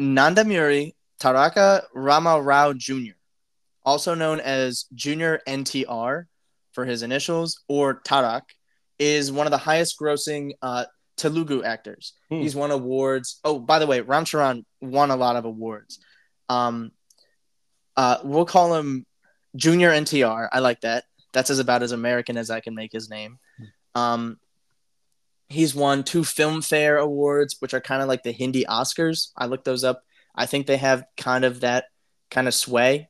[0.00, 3.12] Nandamuri Taraka Rama Rao Jr.,
[3.84, 6.26] also known as Junior NTR
[6.74, 8.42] for his initials, or Tarak,
[8.98, 10.84] is one of the highest grossing uh,
[11.16, 12.14] Telugu actors.
[12.30, 12.40] Hmm.
[12.40, 13.40] He's won awards.
[13.44, 15.98] Oh, by the way, Ram Charan won a lot of awards.
[16.48, 16.92] Um,
[17.96, 19.06] uh, we'll call him
[19.56, 20.48] Junior NTR.
[20.52, 21.04] I like that.
[21.32, 23.38] That's as about as American as I can make his name.
[23.94, 24.38] Um,
[25.48, 29.28] he's won two Filmfare awards, which are kind of like the Hindi Oscars.
[29.36, 30.02] I looked those up.
[30.34, 31.86] I think they have kind of that
[32.30, 33.08] kind of sway.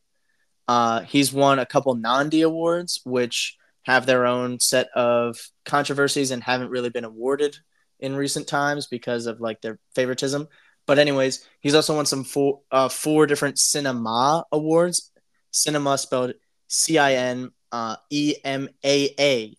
[0.66, 6.42] Uh, he's won a couple Nandi awards, which have their own set of controversies and
[6.42, 7.56] haven't really been awarded
[8.00, 10.48] in recent times because of like their favoritism.
[10.86, 15.12] But anyways, he's also won some four uh, four different cinema awards.
[15.50, 16.34] Cinema spelled
[16.68, 19.54] C I N uh, E M A A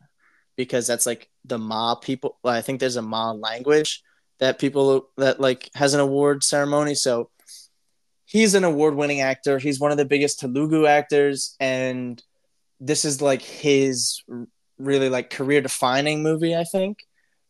[0.56, 2.38] because that's like the Ma people.
[2.44, 4.04] I think there's a Ma language
[4.40, 6.96] that people that like has an award ceremony.
[6.96, 7.30] So
[8.36, 9.60] he's an award-winning actor.
[9.60, 12.22] He's one of the biggest Telugu actors, and
[12.82, 14.22] this is like his
[14.78, 16.98] really like career-defining movie, I think.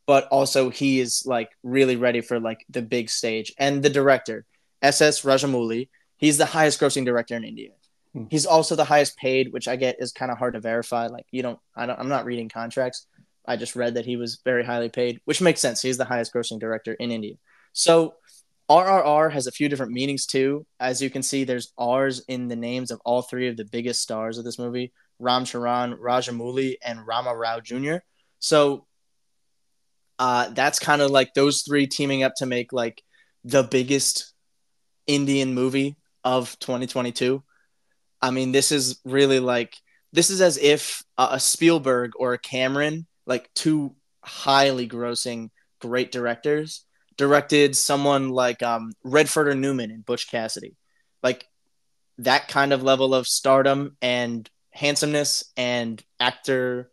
[0.05, 3.51] But also, he is like really ready for like the big stage.
[3.57, 4.45] And the director,
[4.83, 5.23] S.S.
[5.23, 7.71] Rajamouli, he's the highest-grossing director in India.
[8.13, 8.25] Hmm.
[8.29, 11.07] He's also the highest paid, which I get is kind of hard to verify.
[11.07, 13.07] Like you don't, I don't, I'm not reading contracts.
[13.47, 15.81] I just read that he was very highly paid, which makes sense.
[15.81, 17.37] He's the highest grossing director in India.
[17.73, 18.13] So
[18.69, 20.65] RRR has a few different meanings too.
[20.79, 24.01] As you can see, there's R's in the names of all three of the biggest
[24.01, 27.97] stars of this movie Ram Charan, Rajamouli, and Rama Rao Jr.
[28.39, 28.85] So
[30.19, 33.01] uh, that's kind of like those three teaming up to make like
[33.43, 34.33] the biggest
[35.07, 37.43] Indian movie of 2022.
[38.21, 39.75] I mean, this is really like
[40.11, 45.49] this is as if a Spielberg or a Cameron like two highly grossing
[45.79, 46.84] great directors
[47.17, 50.75] directed someone like um, Redford or Newman and Butch Cassidy.
[51.23, 51.47] Like
[52.19, 56.91] that kind of level of stardom and handsomeness and actor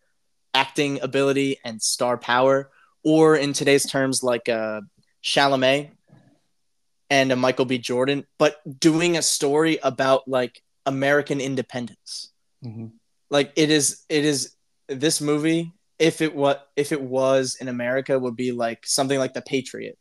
[0.54, 2.70] acting ability and star power,
[3.04, 4.80] or in today's terms, like uh,
[5.22, 5.90] Chalamet
[7.10, 7.78] and a Michael B.
[7.78, 12.32] Jordan, but doing a story about like American independence.
[12.64, 12.86] Mm-hmm.
[13.30, 14.54] Like it is, it is
[14.88, 15.72] this movie.
[15.98, 19.96] If it what if it was in America, would be like something like The Patriot.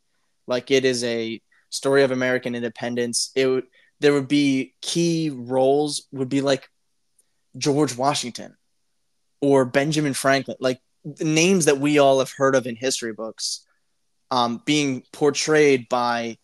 [0.46, 3.30] Like it is a story of American independence.
[3.34, 3.64] It would
[4.00, 6.68] there would be key roles would be like
[7.56, 8.56] George Washington
[9.40, 10.80] or Benjamin Franklin, like
[11.20, 13.64] names that we all have heard of in history books,
[14.30, 16.36] um, being portrayed by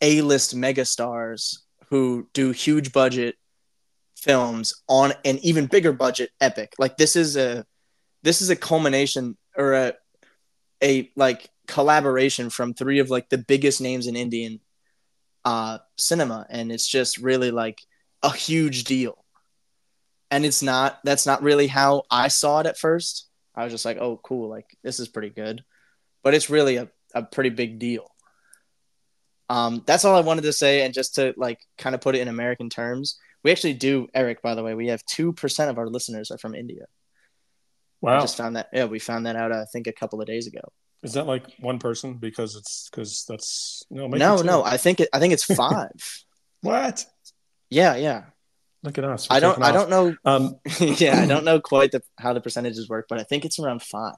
[0.00, 3.36] A-list megastars who do huge budget
[4.16, 6.74] films on an even bigger budget epic.
[6.78, 7.64] Like this is a
[8.22, 9.92] this is a culmination or a
[10.82, 14.60] a like collaboration from three of like the biggest names in Indian
[15.44, 17.80] uh, cinema, and it's just really like
[18.22, 19.24] a huge deal
[20.30, 23.28] and it's not that's not really how I saw it at first.
[23.54, 25.64] I was just like, oh, cool, like this is pretty good,
[26.22, 28.10] but it's really a, a pretty big deal.
[29.48, 32.20] Um, that's all I wanted to say, and just to like kind of put it
[32.20, 34.42] in American terms, we actually do, Eric.
[34.42, 36.86] By the way, we have two percent of our listeners are from India.
[38.00, 38.18] Wow!
[38.18, 38.68] I just found that.
[38.72, 39.52] Yeah, we found that out.
[39.52, 40.60] I think a couple of days ago.
[41.06, 42.14] Is that like one person?
[42.14, 44.64] Because it's because that's no, no, no.
[44.64, 45.08] I think it.
[45.12, 45.92] I think it's five.
[46.62, 47.06] what?
[47.70, 48.24] Yeah, yeah.
[48.82, 49.28] Look at us.
[49.30, 49.62] I don't.
[49.62, 50.16] I don't know.
[50.24, 53.60] Um, yeah, I don't know quite the, how the percentages work, but I think it's
[53.60, 54.16] around five.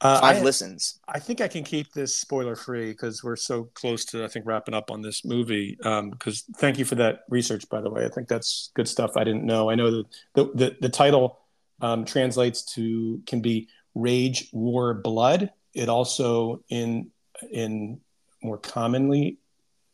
[0.00, 1.00] Uh, five I, listens.
[1.06, 4.46] I think I can keep this spoiler free because we're so close to I think
[4.46, 5.76] wrapping up on this movie.
[5.76, 8.06] Because um, thank you for that research, by the way.
[8.06, 9.18] I think that's good stuff.
[9.18, 9.68] I didn't know.
[9.68, 11.40] I know that the the, the title
[11.82, 15.50] um, translates to can be rage, war, blood.
[15.74, 17.10] It also in
[17.50, 18.00] in
[18.42, 19.38] more commonly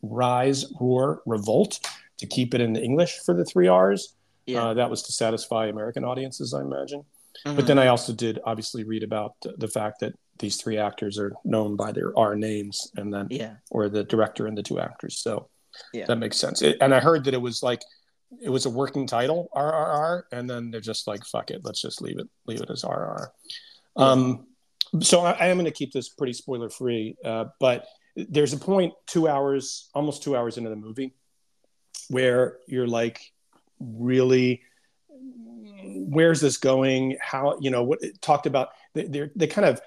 [0.02, 1.80] rise, roar, revolt
[2.18, 4.14] to keep it in English for the three R's.
[4.46, 4.64] Yeah.
[4.64, 7.04] Uh, that was to satisfy American audiences, I imagine.
[7.46, 7.56] Mm-hmm.
[7.56, 11.32] But then I also did obviously read about the fact that these three actors are
[11.44, 15.18] known by their R names, and then yeah, or the director and the two actors.
[15.18, 15.48] So
[15.92, 16.62] yeah, that makes sense.
[16.62, 17.82] It, and I heard that it was like
[18.42, 22.02] it was a working title RRR, and then they're just like fuck it, let's just
[22.02, 22.84] leave it leave it as.
[22.84, 23.26] Yeah.
[23.96, 24.46] Um,
[25.00, 28.56] so I, I am going to keep this pretty spoiler free, uh, but there's a
[28.56, 31.14] point two hours, almost two hours into the movie,
[32.08, 33.20] where you're like
[33.78, 34.62] really
[35.82, 37.16] where's this going?
[37.20, 39.80] How you know what it talked about they they kind of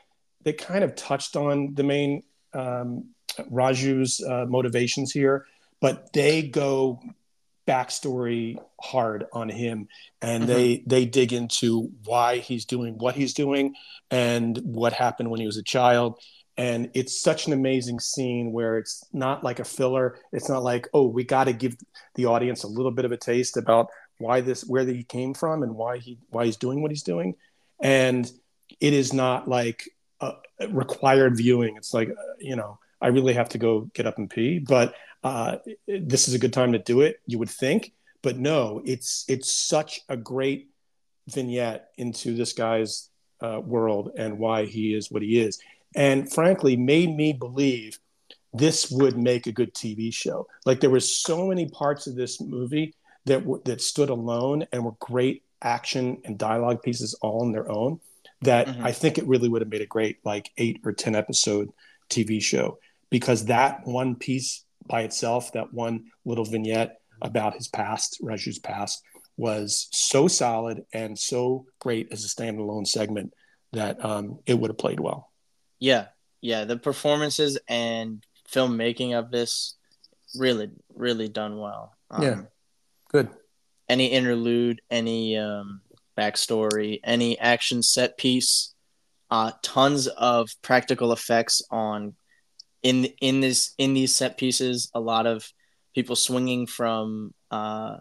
[0.43, 3.09] they kind of touched on the main um,
[3.49, 5.45] raju's uh, motivations here
[5.83, 6.97] but they go
[7.67, 9.87] backstory hard on him
[10.21, 10.53] and mm-hmm.
[10.53, 13.73] they they dig into why he's doing what he's doing
[14.11, 16.19] and what happened when he was a child.
[16.55, 20.17] And it's such an amazing scene where it's not like a filler.
[20.31, 21.77] It's not like oh we got to give
[22.15, 23.87] the audience a little bit of a taste about
[24.19, 27.35] why this where he came from and why he why he's doing what he's doing.
[27.81, 28.29] And
[28.79, 29.89] it is not like
[30.21, 30.33] a
[30.69, 31.75] required viewing.
[31.77, 35.57] It's like you know i really have to go get up and pee but uh,
[35.87, 39.53] this is a good time to do it you would think but no it's it's
[39.53, 40.69] such a great
[41.27, 43.09] vignette into this guy's
[43.41, 45.59] uh, world and why he is what he is
[45.95, 47.99] and frankly made me believe
[48.53, 50.47] this would make a good TV show.
[50.65, 52.93] Like there were so many parts of this movie
[53.25, 57.69] that w- that stood alone and were great action and dialogue pieces all on their
[57.71, 57.99] own
[58.41, 58.85] that mm-hmm.
[58.85, 61.71] I think it really would have made a great like 8 or 10 episode
[62.09, 62.77] TV show
[63.09, 69.01] because that one piece by itself that one little vignette about his past, Raju's past
[69.37, 73.33] was so solid and so great as a standalone segment
[73.71, 75.31] that um, it would have played well.
[75.79, 76.07] Yeah,
[76.41, 79.75] yeah, the performances and filmmaking of this
[80.35, 81.95] really, really done well.
[82.11, 82.41] Um, yeah,
[83.09, 83.29] good.
[83.89, 85.81] Any interlude, any um,
[86.17, 88.73] backstory, any action set piece,
[89.31, 92.15] uh, tons of practical effects on
[92.83, 94.89] in in this in these set pieces.
[94.93, 95.51] A lot of
[95.95, 97.97] people swinging from uh,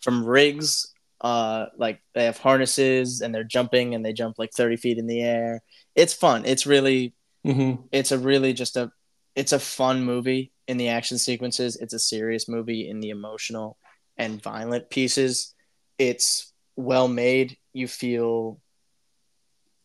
[0.00, 4.76] from rigs uh like they have harnesses and they're jumping and they jump like 30
[4.76, 5.60] feet in the air
[5.94, 7.12] it's fun it's really
[7.46, 7.82] Mm-hmm.
[7.92, 8.90] It's a really just a
[9.34, 11.76] it's a fun movie in the action sequences.
[11.76, 13.78] It's a serious movie in the emotional
[14.16, 15.54] and violent pieces.
[15.98, 17.56] It's well made.
[17.72, 18.60] You feel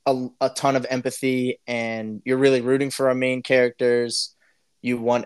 [0.06, 4.35] a, a ton of empathy and you're really rooting for our main characters.
[4.86, 5.26] You want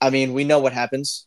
[0.00, 1.26] I mean, we know what happens.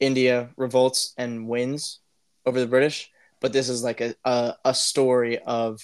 [0.00, 2.00] India revolts and wins
[2.46, 5.80] over the British, but this is like a, a, a story of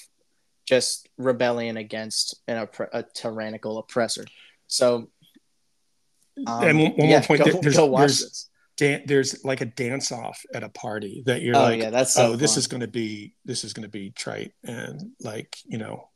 [0.66, 4.24] just rebellion against an oppre- a tyrannical oppressor.
[4.66, 5.11] So,
[6.46, 9.66] um, and one, one yeah, more point: go, there- there's, there's, dan- there's like a
[9.66, 12.66] dance off at a party that you're Oh like, yeah, that's so oh, this is
[12.66, 16.09] going to be this is going to be trite and like you know,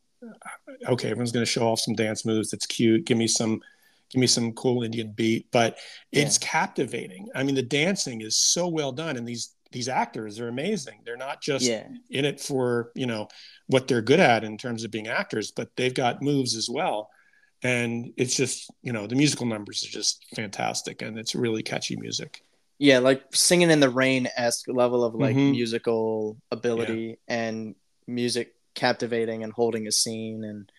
[0.88, 2.50] okay, everyone's going to show off some dance moves.
[2.50, 3.04] That's cute.
[3.04, 3.60] Give me some,
[4.10, 5.78] give me some cool Indian beat, but
[6.12, 7.28] it's captivating.
[7.34, 11.00] I mean, the dancing is so well done, and these these actors are amazing.
[11.04, 13.28] They're not just yeah, in it for you know
[13.66, 17.10] what they're good at in terms of being actors, but they've got moves as well.
[17.62, 21.96] And it's just you know the musical numbers are just fantastic, and it's really catchy
[21.96, 22.42] music.
[22.78, 25.50] yeah, like singing in the rain esque level of like Mhm.
[25.50, 27.74] musical ability and
[28.06, 30.70] music captivating and holding a scene and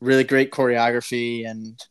[0.00, 1.84] really great choreography and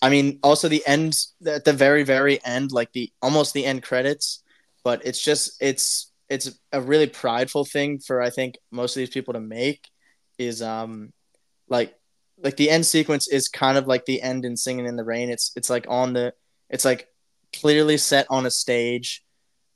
[0.00, 3.82] I mean also the end at the very very end like the almost the end
[3.82, 4.42] credits
[4.84, 9.10] but it's just it's it's a really prideful thing for I think most of these
[9.10, 9.88] people to make
[10.38, 11.12] is um
[11.68, 11.94] like
[12.42, 15.30] like the end sequence is kind of like the end in singing in the rain.
[15.30, 16.32] It's it's like on the
[16.70, 17.08] it's like
[17.52, 19.24] clearly set on a stage.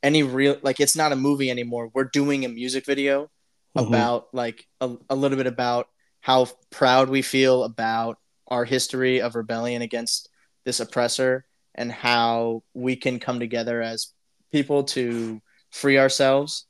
[0.02, 1.90] Any real like it's not a movie anymore.
[1.92, 3.30] We're doing a music video
[3.76, 3.86] Mhm.
[3.86, 5.88] about like a, a little bit about
[6.20, 10.28] how proud we feel about our history of rebellion against
[10.64, 14.12] this oppressor and how we can come together as
[14.50, 16.66] people to free ourselves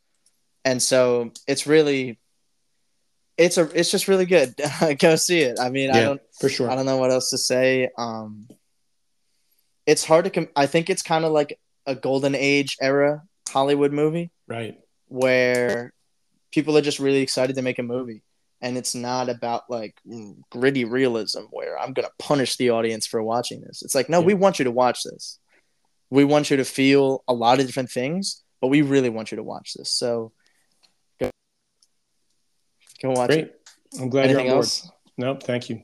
[0.65, 2.19] and so it's really
[3.37, 4.55] it's a it's just really good
[4.99, 6.71] go see it i mean i don't for sure.
[6.71, 7.89] I don't know what else to say.
[7.99, 8.49] Um,
[9.87, 10.31] it's hard to.
[10.31, 14.79] Com- I think it's kind of like a golden age era Hollywood movie Right.
[15.09, 15.93] where
[16.53, 18.23] people are just really excited to make a movie,
[18.63, 23.23] and it's not about like mm, gritty realism where I'm gonna punish the audience for
[23.23, 23.83] watching this.
[23.83, 24.27] It's like, no, Yeah.
[24.27, 25.39] we want you to watch this.
[26.09, 29.37] We want you to feel a lot of different things, but we really want you
[29.37, 29.91] to watch this.
[29.93, 30.33] So
[31.21, 31.31] go,
[33.03, 33.45] go watch Great.
[33.47, 33.61] it.
[34.01, 34.65] I'm glad Anything you're on board.
[34.65, 34.91] else?
[35.19, 35.43] Nope.
[35.43, 35.83] Thank you.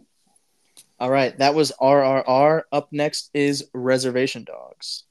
[1.01, 2.62] All right, that was RRR.
[2.73, 5.05] Up next is Reservation Dogs.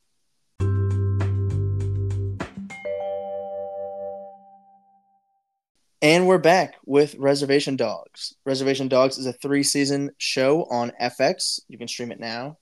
[6.02, 8.36] And we're back with Reservation Dogs.
[8.46, 11.60] Reservation Dogs is a three season show on FX.
[11.68, 12.58] You can stream it now.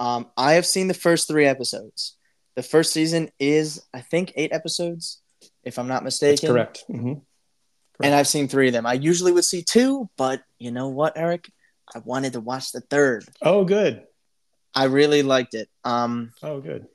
[0.00, 2.16] Um, I have seen the first three episodes.
[2.56, 5.20] The first season is, I think, eight episodes,
[5.64, 6.32] if I'm not mistaken.
[6.42, 6.84] That's correct.
[6.88, 7.14] hmm
[8.02, 8.86] And I've seen three of them.
[8.86, 11.50] I usually would see two, but you know what, Eric?
[11.94, 13.24] I wanted to watch the third.
[13.40, 14.02] Oh, good.
[14.74, 15.68] I really liked it.
[15.84, 16.86] Um, Oh, good.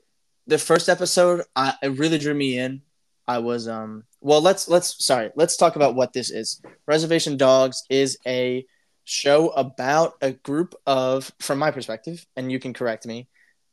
[0.46, 2.82] the first episode, I, it really drew me in.
[3.30, 6.60] I was um, well, let's let's sorry, let's talk about what this is.
[6.88, 8.66] Reservation Dogs is a
[9.04, 13.28] show about a group of, from my perspective, and you can correct me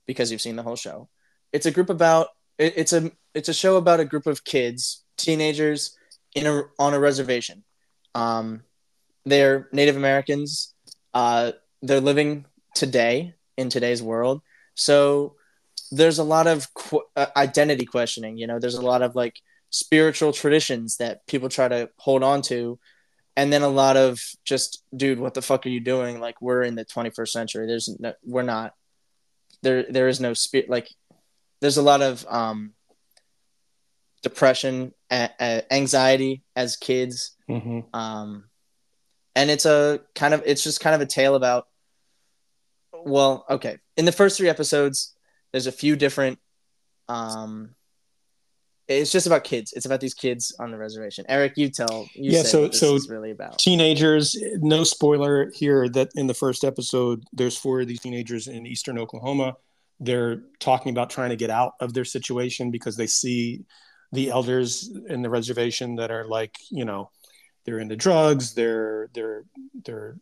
[0.06, 1.10] because you've seen the whole show.
[1.52, 2.28] It's a group about
[2.60, 5.98] it, it's a it's a show about a group of kids, teenagers
[6.36, 7.64] in a on a reservation.
[8.14, 8.62] Um,
[9.26, 10.72] they're Native Americans.
[11.16, 14.44] Uh, they're living today in today's world.
[14.76, 15.34] So
[15.92, 18.38] there's a lot of qu- uh, identity questioning.
[18.38, 19.36] You know, there's a lot of like
[19.70, 22.80] spiritual traditions that people try to hold on to,
[23.36, 26.20] and then a lot of just, dude, what the fuck are you doing?
[26.20, 27.68] Like we're in the 21st century.
[27.68, 28.74] There's no, we're not.
[29.64, 30.70] There there is no spirit.
[30.70, 30.88] Like
[31.62, 32.74] there's a lot of um,
[34.24, 38.44] depression, a- a- anxiety as kids hmm um,
[39.36, 41.68] and it's a kind of it's just kind of a tale about
[43.06, 45.16] well okay in the first three episodes
[45.52, 46.40] there's a few different
[47.10, 47.74] um
[48.90, 49.74] it's just about kids.
[49.74, 51.26] It's about these kids on the reservation.
[51.28, 53.60] Eric you tell you Yeah, say so- so- really about.
[53.60, 58.66] Teenagers, no spoiler here that in the first episode, there's four of these teenagers in
[58.66, 59.58] eastern Oklahoma.
[60.00, 63.66] They're talking about trying to get out of their situation because they see
[64.14, 67.10] the elders in the reservation that are like, you know,
[67.66, 69.44] they're into drugs, they're they're
[69.84, 70.16] they're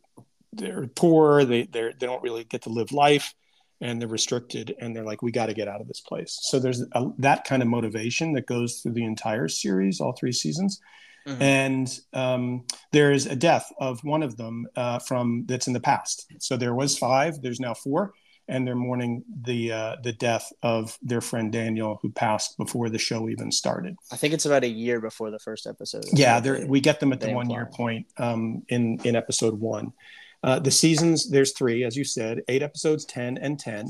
[0.54, 3.36] they're poor, they they're, they don't really get to live life
[3.82, 6.38] and they're restricted and they're like we got to get out of this place.
[6.44, 10.32] So there's a, that kind of motivation that goes through the entire series, all three
[10.32, 10.80] seasons
[11.28, 11.42] Mhm.
[11.42, 15.80] and um, there is a death of one of them uh, from that's in the
[15.80, 16.28] past.
[16.38, 17.42] So there was five.
[17.42, 18.14] There's now four,
[18.48, 23.00] and they're mourning the uh, the death of their friend Daniel, who passed before the
[23.00, 23.96] show even started.
[24.12, 27.12] i think it's about a year before the first episode Yeah, there, we get them
[27.12, 29.94] at the they one year point um, in in episode one.
[30.44, 33.90] Uh, the seasons there's three, as you said, eight episodes, ten and ten.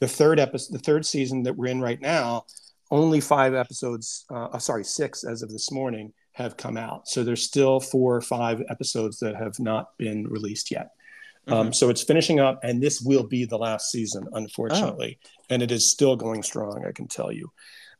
[0.00, 2.44] The third episode, the third season that we're in right now,
[2.90, 4.24] only five episodes.
[4.30, 7.06] Uh, uh, sorry, six as of this morning have come out.
[7.08, 10.90] So there's still four or five episodes that have not been released yet.
[11.48, 15.18] Um, so it's finishing up, and this will be the last season, unfortunately,
[15.50, 16.84] and it is still going strong.
[16.86, 17.50] I can tell you.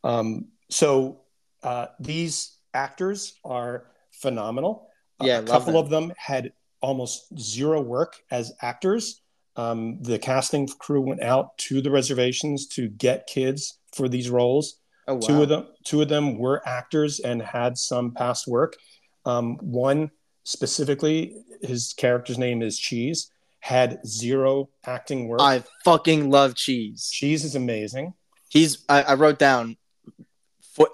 [0.05, 1.23] Um, so
[1.63, 4.89] uh, these actors are phenomenal.
[5.21, 5.85] Yeah, a couple them.
[5.85, 6.53] of them had
[6.83, 9.21] almost zero work as actors.
[9.57, 14.79] Um, the casting crew went out to the reservations to get kids for these roles.
[15.09, 15.21] Oh wow.
[15.21, 18.77] Two of them, two of them were actors and had some past work.
[19.25, 20.11] Um, one
[20.45, 23.31] specifically, his character's name is Cheese,
[23.61, 25.41] had zero acting work.
[25.41, 27.11] I fucking love cheese.
[27.13, 28.15] Cheese is amazing.
[28.49, 29.77] He's I, I wrote down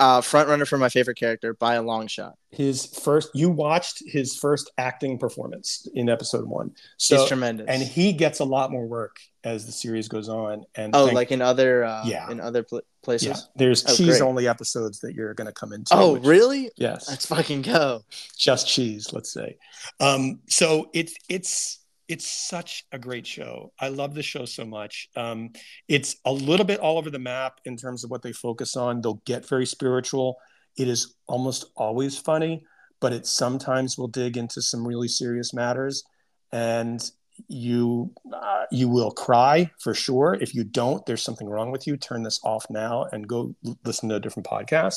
[0.01, 2.35] uh, front runner for my favorite character by a long shot.
[2.51, 6.73] His first, you watched his first acting performance in episode one.
[6.97, 7.67] So, tremendous.
[7.69, 10.65] and he gets a lot more work as the series goes on.
[10.75, 12.31] And oh, thank- like in other uh, Yeah.
[12.31, 13.29] in other pl- places.
[13.29, 14.23] yeah, there's Oh, cheese great.
[14.23, 15.95] only episodes that you're going to come into.
[15.95, 16.71] Oh, which- really?
[16.77, 17.09] Yes.
[17.09, 18.03] Let's fucking go.
[18.37, 19.57] just cheese let's say
[20.01, 23.73] um so it's it's it's such a great show.
[23.79, 25.09] I love the show so much.
[25.17, 25.51] Um
[25.89, 29.01] it's a little bit all over the map in terms of what they focus on.
[29.01, 30.37] They'll get very spiritual.
[30.77, 32.63] It is almost always funny
[33.01, 36.05] but it sometimes will dig into some really serious matters.
[36.53, 37.01] And
[37.47, 40.37] you uh, you will cry for sure.
[40.41, 41.97] If you don't there's something wrong with you.
[41.97, 43.55] Turn this off now and go
[43.85, 44.97] listen to a different podcast.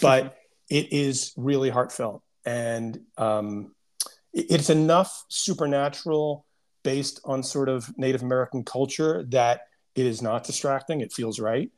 [0.00, 0.36] But
[0.70, 2.22] it is really heartfelt.
[2.46, 3.73] And um,
[4.34, 6.44] it's enough supernatural
[6.82, 9.62] based on sort of native american culture that
[9.94, 11.70] it is not distracting it feels right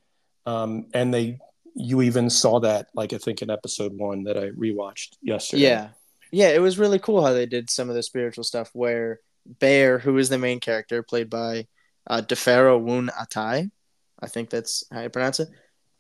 [0.47, 1.39] um, and they
[1.75, 5.89] you even saw that like i think in episode one that i rewatched yesterday Yeah.
[6.33, 10.01] Yeah, it was really cool how they did some of the spiritual stuff where Bear,
[10.01, 11.69] who is the main character, played by
[12.09, 13.71] uh, D'Pharaoh Woon-A-Tai,
[14.19, 15.49] I think that's how you pronounce it.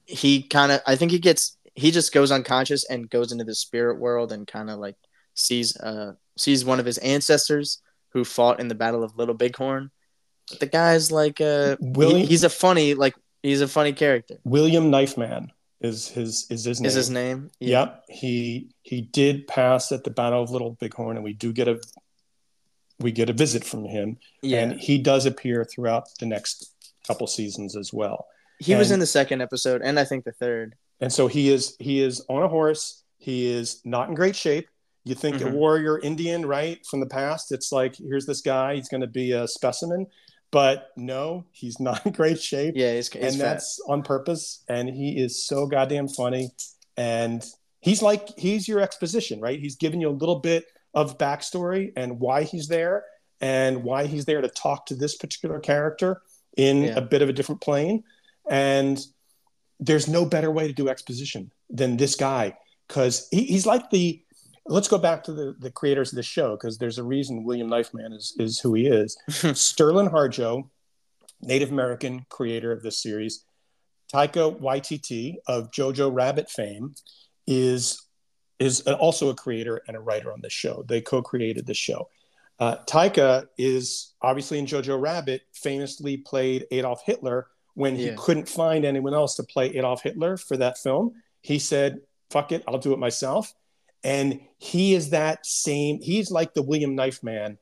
[0.04, 3.54] He kind of, I think he gets, he just goes unconscious and goes into the
[3.54, 4.96] spirit world and kind of like
[5.36, 7.80] sees, uh, sees one of his ancestors
[8.10, 9.90] who fought in the Battle of Little Bighorn.
[10.50, 14.38] But the guy's like, uh, William- he- he's a funny, like, he's a funny character.
[14.44, 17.50] william knifeman is his is his name Is his name?
[17.60, 21.68] Yep, he he did pass at the Battle of Little Bighorn, and we do get
[21.68, 21.78] a
[22.98, 24.60] we get a visit from him, Yeah.
[24.62, 26.72] and he does appear throughout the next
[27.06, 28.26] couple seasons as well.
[28.58, 30.76] he was in the second episode and I think the third.
[30.98, 33.02] And so he is he is on a horse.
[33.18, 34.66] He is not in great shape.
[35.06, 35.52] You think Mhm.
[35.52, 37.52] a warrior Indian, right, from the past?
[37.52, 38.74] It's like here's this guy.
[38.74, 40.08] He's going to be a specimen,
[40.50, 42.74] but no, he's not in great shape.
[42.76, 43.38] Yeah, he's, he's and fat.
[43.54, 44.64] that's on purpose.
[44.68, 46.50] And he is so goddamn funny.
[46.96, 47.44] And
[47.80, 49.60] he's like he's your exposition, right?
[49.60, 53.04] He's giving you a little bit of backstory and why he's there
[53.40, 56.20] and why he's there to talk to this particular character
[56.56, 56.96] in Yeah.
[56.96, 58.02] a bit of a different plane.
[58.50, 58.98] And
[59.78, 62.56] there's no better way to do exposition than this guy
[62.88, 64.22] because he, he's like the.
[64.68, 67.68] Let's go back to the, the creators of the show because there's a reason William
[67.68, 69.16] Knifeman is, is who he is.
[69.28, 70.68] Sterlin Harjo,
[71.40, 73.44] Native American creator of this series,
[74.12, 76.94] Taika Waititi of Jojo Rabbit fame,
[77.46, 78.02] is
[78.58, 80.82] is also a creator and a writer on this show.
[80.88, 82.08] They co-created the show.
[82.58, 88.14] Uh, Taika is obviously in Jojo Rabbit, famously played Adolf Hitler when he Yeah.
[88.16, 91.12] couldn't find anyone else to play Adolf Hitler for that film.
[91.42, 92.00] He said,
[92.30, 93.52] "Fuck it, I'll do it myself."
[94.06, 96.00] And he is that same.
[96.00, 97.58] He's like the William Knifeman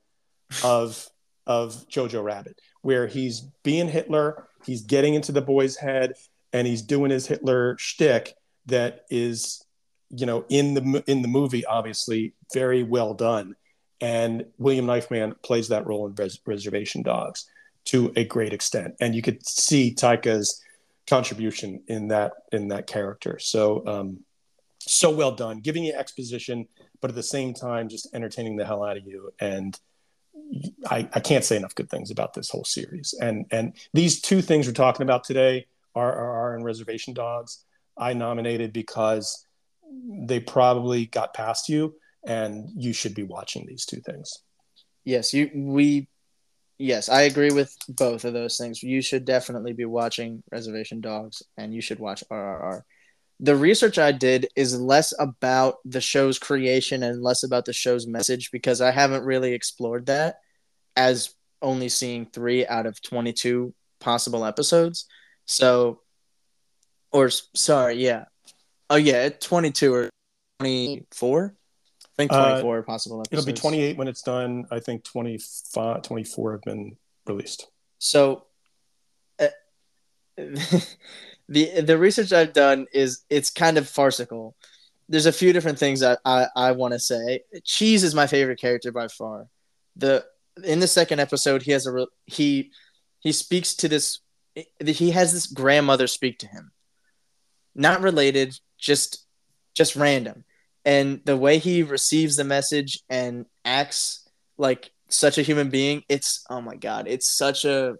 [0.63, 1.09] of
[1.47, 6.13] of Jojo Rabbit, where he's being Hitler, he's getting into the boy's head,
[6.53, 8.35] and he's doing his Hitler shtick
[8.67, 9.65] that is,
[10.11, 13.57] you know, in the in the movie, obviously very well done.
[14.03, 17.49] And William Knifeman plays that role in Res- Reservation Dogs
[17.87, 20.61] to a great extent, and you could see Taika's
[21.07, 23.39] contribution in that in that character.
[23.39, 24.21] So um,
[24.91, 26.67] so well done, giving you exposition,
[27.01, 29.33] but at the same time just entertaining the hell out of you.
[29.41, 29.79] And
[30.91, 33.15] I, I can't say enough good things about this whole series.
[33.21, 37.65] And and these two things we're talking about today are are, and Reservation Dogs.
[37.97, 39.47] I nominated because
[40.09, 41.95] they probably got past you,
[42.27, 44.41] and you should be watching these two things.
[45.05, 46.09] Yes, you we
[46.79, 48.83] yes, I agree with both of those things.
[48.83, 52.83] You should definitely be watching Reservation Dogs and you should watch RRR.
[53.41, 58.07] The research I did is less about the show's creation and less about the show's
[58.07, 60.37] message because I haven't really explored that
[60.97, 65.07] as only seeing 3 out of 22 possible episodes.
[65.47, 66.01] So
[67.15, 68.25] or sorry, yeah.
[68.91, 70.11] Oh yeah, 22 or
[70.59, 71.55] 24?
[71.57, 73.47] I think Uh, 24 possible episodes.
[73.47, 74.67] It'll be 28 when it's done.
[74.71, 77.69] I think 25, 24 have been released.
[77.99, 78.47] So,
[79.39, 79.49] uh,
[81.49, 84.57] the the research I've done is it's kind of farcical.
[85.09, 87.41] There's a few different things I I, I want to say.
[87.65, 89.49] Cheese is my favorite character by far.
[89.97, 90.25] The
[90.63, 92.71] in the second episode, he has a re- he
[93.21, 94.21] he speaks to this.
[94.85, 96.71] He has this grandmother speak to him.
[97.75, 99.27] Not related, just
[99.75, 100.45] just random,
[100.85, 106.05] and the way he receives the message and acts like such a human being.
[106.09, 107.97] It's oh my god, it's such a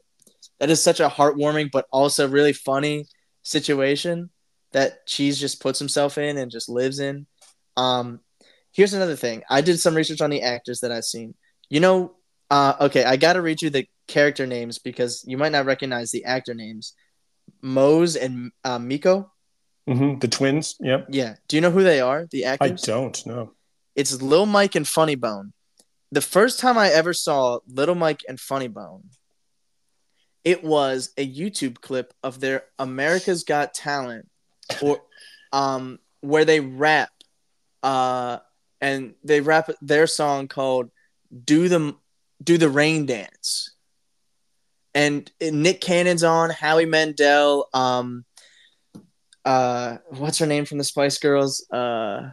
[0.61, 3.07] that is such a heartwarming but also really funny
[3.45, 4.31] situation
[4.73, 7.27] that Cheese just puts himself in and just lives in.
[7.77, 8.21] Um,
[8.73, 9.43] here's another thing.
[9.49, 11.35] I did some research on the actors that I've seen.
[11.71, 12.17] You know,
[12.51, 16.11] uh, okay, I got to read you the character names because you might not recognize
[16.11, 16.95] the actor names.
[17.63, 19.31] Mose and uh, Mekko.
[19.89, 20.19] Mm-hmm.
[20.19, 20.77] The twins.
[20.81, 21.07] Yep.
[21.11, 21.35] Yeah.
[21.47, 22.27] Do you know who they are?
[22.31, 22.89] The actors.
[22.89, 23.53] I don't know.
[23.95, 25.53] It's Little Mike and Funny Bone.
[26.11, 29.11] The first time I ever saw Little Mike and Funny Bone,
[30.45, 34.29] it was a YouTube clip of their America's Got Talent,
[34.83, 35.01] or
[35.53, 37.11] um, where they rap,
[37.83, 38.39] uh,
[38.81, 40.91] and they rap their song called
[41.45, 41.97] "Do the
[42.43, 43.73] Do the Rain Dance,"
[44.95, 48.25] and Nick Cannon's on, Howie Mandel, um,
[49.45, 51.69] uh, what's her name from the Spice Girls?
[51.71, 52.31] Uh,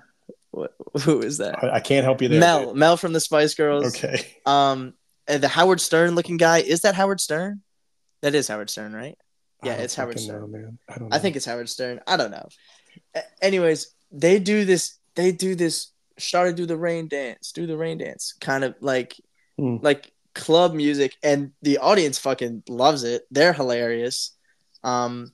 [0.52, 1.64] what, who is that?
[1.64, 2.40] I, I can't help you there.
[2.40, 3.96] Mel, Mel from the Spice Girls.
[3.96, 4.26] Okay.
[4.46, 4.94] Um,
[5.28, 7.62] and the Howard Stern looking guy is that Howard Stern?
[8.22, 9.18] That is Howard Stern, right?
[9.64, 10.42] Yeah, it's Howard Stern.
[10.42, 10.80] know, man.
[10.90, 11.14] I don't.
[11.14, 12.00] I think it's Howard Stern.
[12.08, 12.48] I don't know.
[13.16, 14.98] A- anyways, they do this.
[15.16, 15.92] They do this.
[16.18, 17.52] Started do the rain dance.
[17.52, 18.34] Do the rain dance.
[18.42, 19.16] Kind of like,
[19.58, 19.78] Hmm.
[19.82, 23.24] like club music, and the audience fucking loves it.
[23.32, 24.36] They're hilarious.
[24.84, 25.34] Um,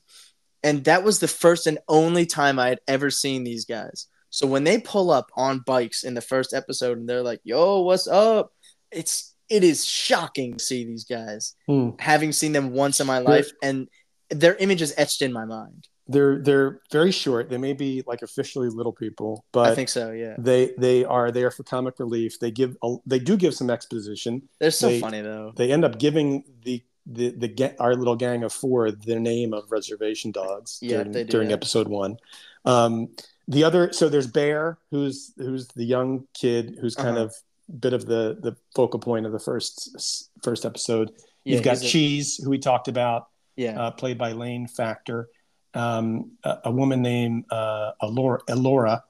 [0.64, 4.08] and that was the first and only time I had ever seen these guys.
[4.30, 7.82] So when they pull up on bikes in the first episode, and they're like, "Yo,
[7.82, 8.52] what's up?"
[8.92, 11.92] It's it is shocking to see these guys Hmm.
[12.00, 13.88] having seen them once in my life, and
[14.30, 15.88] their image is etched in my mind.
[16.10, 17.50] They're they're very short.
[17.50, 20.12] They may be like officially little people, but I think so.
[20.12, 22.40] Yeah, they they are there for comic relief.
[22.40, 24.48] They give a, they do give some exposition.
[24.60, 25.52] they're so They- funny though.
[25.58, 29.70] They end up giving the the the our little gang of four the name of
[29.72, 32.18] Reservation Dogs Yeah, during, do during episode one.
[32.66, 33.10] Um,
[33.50, 37.26] the other so there's Bear who's who's the young kid who's kind Uh-huh.
[37.28, 37.36] of
[37.80, 41.12] bit of the the focal point of the first first episode.
[41.44, 44.68] Yeah, You've got he's a- Cheese who we talked about yeah, uh, played by Lane
[44.68, 45.30] Factor.
[45.74, 49.02] Um, a, a woman named uh, Elora, Elora,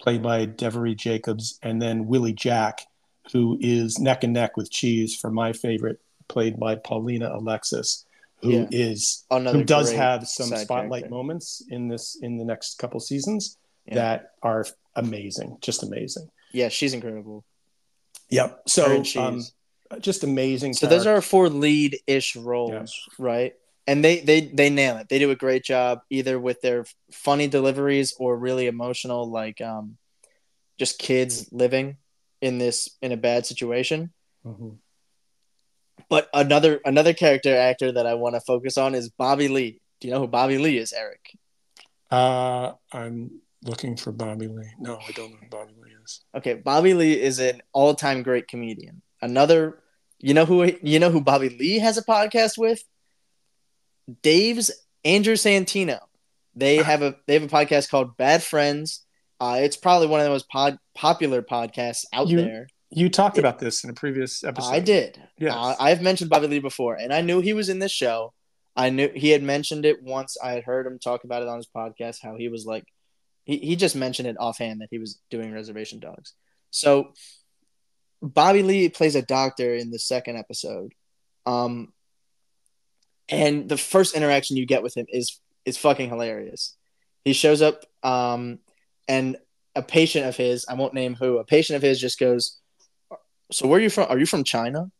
[0.00, 2.80] played by Devery Jacobs, and then Willie Jack,
[3.32, 8.04] who is neck and neck with Cheese for my favorite, played by Paulina Alexis,
[8.42, 9.36] who is Yeah.
[9.38, 11.10] another who does have some spotlight character.
[11.10, 13.94] moments in this in the next couple seasons Yeah.
[13.96, 16.30] that are amazing, just amazing.
[16.52, 17.44] Yeah, she's incredible.
[18.30, 18.62] Yep.
[18.66, 19.42] So um,
[20.00, 20.74] just amazing.
[20.74, 23.54] So those are our four lead-ish roles, right?
[23.86, 25.08] And they they they nail it.
[25.08, 29.96] They do a great job either with their funny deliveries or really emotional, like um,
[30.78, 31.96] just kids living
[32.40, 34.12] in this in a bad situation.
[34.46, 34.76] Mhm.
[36.08, 39.80] But another another character actor that I want to focus on is Bobby Lee.
[40.00, 41.36] Do you know who Bobby Lee is, Eric?
[42.10, 44.70] Uh, I'm looking for Bobby Lee.
[44.78, 45.79] No, I don't know Bobby Lee
[46.10, 46.20] is.
[46.36, 49.02] Okay, Bobby Lee is an all-time great comedian.
[49.22, 49.82] Another,
[50.18, 52.82] you know who you know who Bobby Lee has a podcast with?
[54.22, 54.70] Dave's
[55.04, 55.98] Andrew Santino.
[56.54, 59.04] They have a they have a podcast called Bad Friends.
[59.38, 62.66] Uh, it's probably one of the most pod, popular podcasts out You- there.
[62.90, 64.68] You talked It- about this in a previous episode.
[64.72, 65.22] I did.
[65.38, 68.34] Yeah, Uh, I've mentioned Bobby Lee before, and I knew he was in this show.
[68.76, 70.36] I knew he had mentioned it once.
[70.42, 72.18] I had heard him talk about it on his podcast.
[72.20, 72.84] How he was like,
[73.44, 76.34] he he just mentioned it offhand that he was doing Reservation Dogs.
[76.70, 77.12] So,
[78.22, 80.92] Bobby Lee plays a doctor in the second episode,
[81.46, 81.92] um,
[83.28, 86.76] and the first interaction you get with him is is fucking hilarious.
[87.24, 88.60] He shows up, um,
[89.08, 89.36] and
[89.74, 92.58] a patient of his, I won't name who, a patient of his just goes,
[93.52, 94.06] "So where are you from?
[94.08, 94.90] Are you from China?"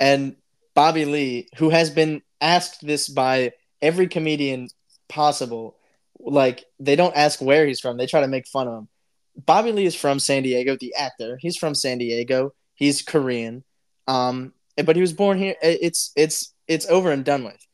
[0.00, 0.36] And
[0.74, 3.52] Bobby Lee, who has been asked this by
[3.82, 4.68] every comedian
[5.08, 5.77] possible,
[6.20, 8.88] like they don't ask where he's from, they try to make fun of him.
[9.36, 11.38] Bobby Lee is from San Diego, the actor.
[11.40, 12.52] He's from San Diego.
[12.74, 13.64] He's Korean.
[14.06, 14.52] Um,
[14.84, 15.54] but he was born here.
[15.62, 17.64] It's it's it's over and done with.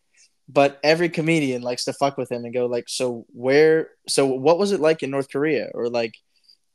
[0.48, 3.90] But every comedian likes to fuck with him and go like, so where?
[4.08, 6.14] So what was it like in North Korea, or like,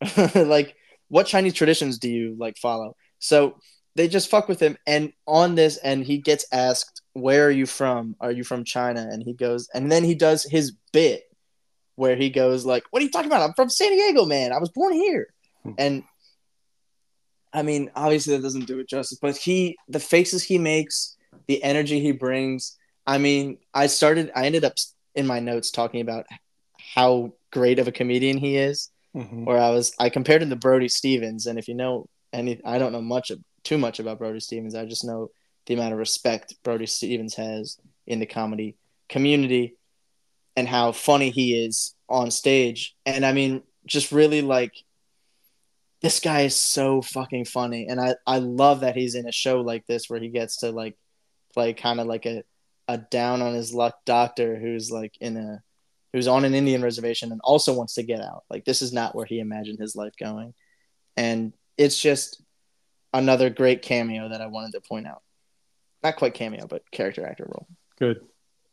[0.36, 0.76] like
[1.08, 2.96] what Chinese traditions do you like follow?
[3.20, 3.58] So
[3.96, 7.68] they just fuck with him, and on this, and he gets asked, "Where are you
[7.68, 8.16] from?
[8.20, 11.29] Are you from China?" And he goes, and then he does his bit
[12.00, 13.42] where he goes like, "What are you talking about?
[13.42, 14.52] I'm from San Diego, man.
[14.52, 15.28] I was born here."
[15.64, 15.72] Hmm.
[15.78, 16.04] And
[17.54, 21.62] I mean, obviously that doesn't do it justice, but he, the faces he makes, the
[21.64, 22.78] energy he brings.
[23.08, 24.74] I mean, I started, I ended up
[25.16, 26.26] in my notes talking about
[26.96, 28.92] how great of a comedian he is.
[29.16, 29.46] Mhm.
[29.46, 32.78] Where I was, I compared him to Brody Stevens, and if you know any, I
[32.78, 34.76] don't know much of, too much about Brody Stevens.
[34.76, 35.32] I just know
[35.66, 38.76] the amount of respect Brody Stevens has in the comedy
[39.10, 39.76] community,
[40.56, 42.96] and how funny he is on stage.
[43.06, 44.74] And I mean, just really like
[46.02, 49.62] this guy is so fucking funny, and I I love that he's in a show
[49.62, 50.98] like this where he gets to like
[51.54, 52.44] play kind of like a
[52.88, 55.62] a down on his luck doctor who's like in a
[56.14, 58.44] who's on an Indian reservation and also wants to get out.
[58.50, 60.54] Like this is not where he imagined his life going,
[61.18, 62.42] and it's just
[63.14, 65.22] another great cameo that I wanted to point out.
[66.02, 67.68] Not quite cameo, but character actor role.
[67.98, 68.22] Good,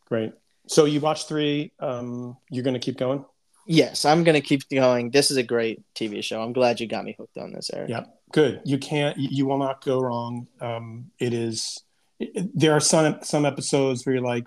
[0.09, 0.33] great.
[0.69, 1.73] So you watched three.
[1.81, 3.25] Um, you're going to keep going.
[3.67, 5.11] Yes, I'm going to keep going.
[5.11, 6.41] This is a great TV show.
[6.41, 7.91] I'm glad you got me hooked on this, Eric.
[7.91, 8.61] Yeah, good.
[8.65, 9.17] You can't.
[9.19, 10.47] You will not go wrong.
[10.61, 11.83] Um, it is.
[12.21, 14.47] It, there are some some episodes where you're like,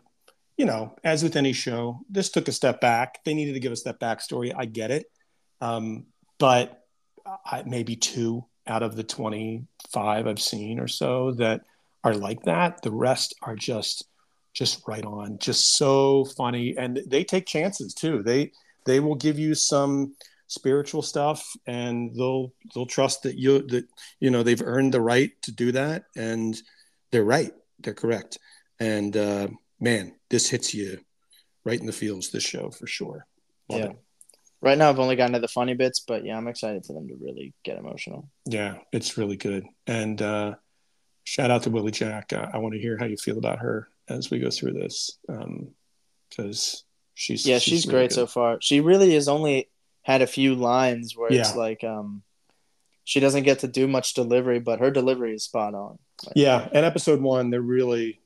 [0.57, 3.23] you know, as with any show, this took a step back.
[3.25, 4.53] They needed to give us that backstory.
[4.55, 5.07] I get it,
[5.59, 6.05] um,
[6.37, 6.81] but
[7.45, 11.61] I, maybe two out of the 25 I've seen or so that
[12.03, 12.81] are like that.
[12.81, 14.05] The rest are just
[14.53, 18.23] just right on, just so funny, and they take chances too.
[18.23, 18.51] They
[18.85, 20.15] they will give you some
[20.47, 23.87] spiritual stuff, and they'll they'll trust that you that
[24.19, 26.59] you know they've earned the right to do that, and
[27.11, 28.37] they're right, they're correct,
[28.79, 29.47] and uh,
[29.79, 30.99] man, this hits you
[31.63, 32.29] right in the feels.
[32.29, 33.25] This show for sure.
[33.69, 33.85] Love yeah.
[33.87, 33.99] It.
[34.61, 37.07] Right now, I've only gotten to the funny bits, but yeah, I'm excited for them
[37.07, 38.29] to really get emotional.
[38.45, 39.65] Yeah, it's really good.
[39.87, 40.55] And uh,
[41.23, 42.33] shout out to Willie Jack.
[42.33, 45.17] Uh, I want to hear how you feel about her as we go through this,
[45.27, 48.15] because um, she's yeah, she's, she's really great good.
[48.15, 48.57] so far.
[48.61, 49.69] She really has only
[50.01, 51.41] had a few lines where yeah.
[51.41, 52.23] it's like um,
[53.03, 55.99] she doesn't get to do much delivery, but her delivery is spot on.
[56.25, 58.19] Like, yeah, and episode one, they're really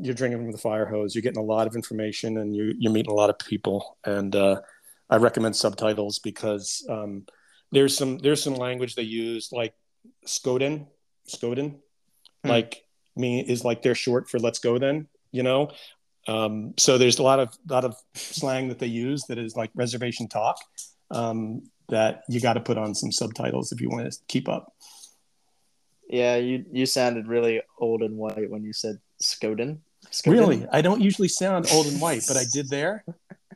[0.00, 1.14] you're drinking from the fire hose.
[1.14, 4.34] You're getting a lot of information, and you you're meeting a lot of people, and
[4.34, 4.60] uh,
[5.08, 7.26] I recommend subtitles because um,
[7.72, 9.74] there's some there's some language they use like
[10.26, 10.86] Skoden,
[11.28, 11.76] Skoden,
[12.42, 12.48] hmm.
[12.48, 12.84] like
[13.16, 15.70] me is like they're short for let's go then, you know.
[16.28, 19.70] Um, so there's a lot of lot of slang that they use that is like
[19.74, 20.56] reservation talk
[21.10, 24.72] um, that you got to put on some subtitles if you want to keep up.
[26.08, 29.78] Yeah, you you sounded really old and white when you said Skoden.
[30.10, 30.32] Skoden.
[30.32, 33.04] Really, I don't usually sound old and white, but I did there.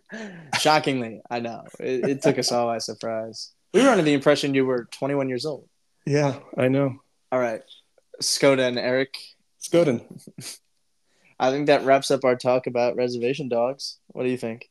[0.60, 3.52] Shockingly, I know it, it took us all by surprise.
[3.72, 5.68] We were under the impression you were 21 years old.
[6.06, 6.96] Yeah, I know.
[7.32, 7.62] All right,
[8.22, 9.16] Skoda and Eric.
[9.60, 10.04] Skoden.
[11.38, 13.98] I think that wraps up our talk about reservation dogs.
[14.08, 14.70] What do you think?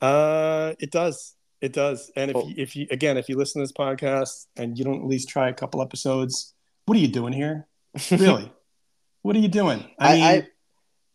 [0.00, 1.34] Uh, it does.
[1.60, 2.10] It does.
[2.16, 5.00] And if you, if you again, if you listen to this podcast and you don't
[5.02, 6.54] at least try a couple episodes,
[6.86, 7.66] what are you doing here?
[8.10, 8.50] Really?
[9.22, 9.84] what are you doing?
[9.98, 10.46] I, I mean, I,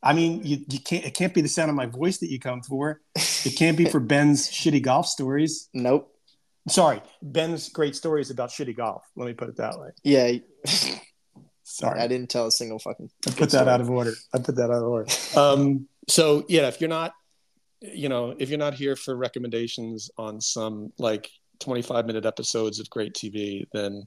[0.03, 1.05] I mean, you, you can't.
[1.05, 3.01] It can't be the sound of my voice that you come for.
[3.45, 5.69] It can't be for Ben's shitty golf stories.
[5.71, 6.11] Nope.
[6.67, 9.03] Sorry, Ben's great stories about shitty golf.
[9.15, 9.89] Let me put it that way.
[10.03, 10.39] Yeah.
[11.75, 13.09] Sorry, I didn't tell a single fucking.
[13.27, 13.69] I put that story.
[13.69, 14.13] out of order.
[14.33, 15.11] I put that out of order.
[15.35, 17.11] Um, so yeah, if you're not,
[17.81, 22.89] you know, if you're not here for recommendations on some like 25 minute episodes of
[22.89, 24.05] great TV, then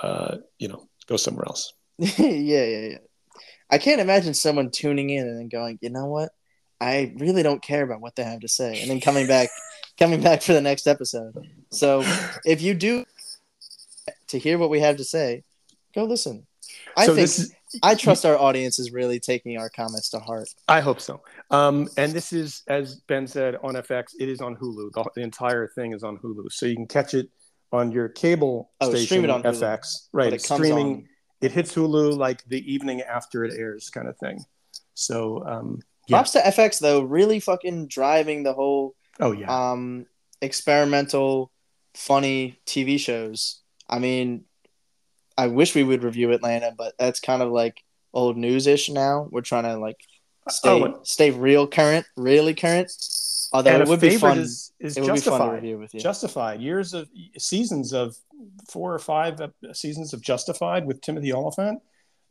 [0.00, 1.72] uh, you know, go somewhere else.
[1.98, 2.98] yeah, yeah, yeah.
[3.70, 6.30] I can't imagine someone tuning in and then going, you know what?
[6.78, 9.48] I really don't care about what they have to say, and then coming back,
[9.98, 11.34] coming back for the next episode.
[11.70, 12.02] So
[12.44, 13.06] if you do
[14.26, 15.44] to hear what we have to say,
[15.94, 16.46] go listen.
[16.96, 20.48] I so think is, I trust our audience is really taking our comments to heart.
[20.68, 21.22] I hope so.
[21.50, 24.14] Um, and this is, as Ben said, on FX.
[24.18, 24.92] It is on Hulu.
[24.92, 27.28] The, the entire thing is on Hulu, so you can catch it
[27.72, 29.80] on your cable oh, station stream it on FX.
[29.80, 30.08] Hulu.
[30.12, 31.08] Right, it's streaming
[31.40, 34.44] it hits Hulu like the evening after it airs, kind of thing.
[34.94, 36.16] So um, yeah.
[36.16, 40.06] props to FX though, really fucking driving the whole oh yeah um,
[40.40, 41.52] experimental,
[41.94, 43.62] funny TV shows.
[43.88, 44.44] I mean,
[45.38, 47.82] I wish we would review Atlanta, but that's kind of like
[48.12, 49.28] old news ish now.
[49.30, 50.00] We're trying to like
[50.50, 52.90] stay oh, stay real current, really current.
[53.52, 54.38] Although it would be fun.
[54.40, 55.36] Is, is it would justified.
[55.36, 56.00] be fun to review with you.
[56.00, 57.08] Justified years of
[57.38, 58.16] seasons of
[58.68, 59.40] four or five
[59.72, 61.80] seasons of Justified with Timothy Olyphant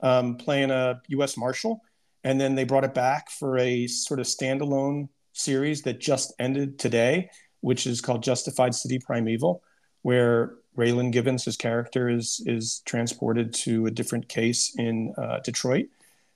[0.01, 1.37] um, playing a U.S.
[1.37, 1.81] Marshal,
[2.23, 6.77] and then they brought it back for a sort of standalone series that just ended
[6.77, 7.29] today,
[7.61, 9.63] which is called Justified City Primeval,
[10.01, 15.87] where Raylan Givens, his character, is is transported to a different case in uh, Detroit,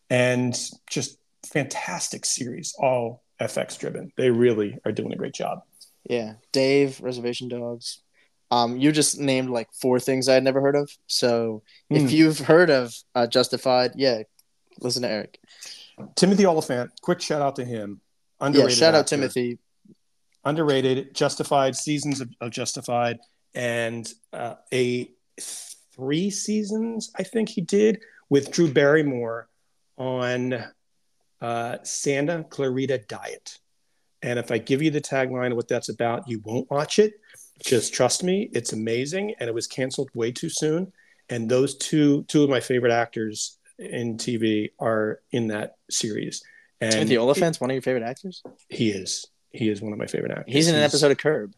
[0.10, 0.58] and
[0.90, 4.12] just fantastic series, all FX driven.
[4.18, 5.62] They really are doing a great job.
[6.10, 8.00] Yeah, Dave, Reservation Dogs.
[8.50, 10.90] Um, you just named like four things I had never heard of.
[11.08, 11.98] So mm.
[11.98, 12.08] if hmm.
[12.10, 14.24] you've heard of uh, Justified, yeah,
[14.82, 15.40] listen to Eric.
[16.16, 16.92] Timothy Olyphant.
[17.02, 18.02] Quick shout out to him.
[18.40, 18.72] Underrated.
[18.72, 18.98] Yeah, shout actor.
[18.98, 19.60] out Timothy.
[20.44, 21.14] Underrated.
[21.14, 23.20] Justified seasons of, of Justified
[23.54, 28.00] and uh, a three seasons I think he did
[28.30, 29.50] with Drew Barrymore
[29.98, 30.64] on
[31.42, 33.58] uh, Santa Clarita Diet.
[34.22, 37.14] And if I give you the tagline of what that's about, you won't watch it.
[37.64, 40.94] just trust me, it's amazing, and it was canceled way too soon.
[41.30, 46.44] And those two two of my favorite actors in TV are in that series.
[46.80, 48.44] And Timothy Olyphant's one of your favorite actors.
[48.70, 50.54] he is he is one of my favorite actors.
[50.54, 51.54] He's in an episode of Curb.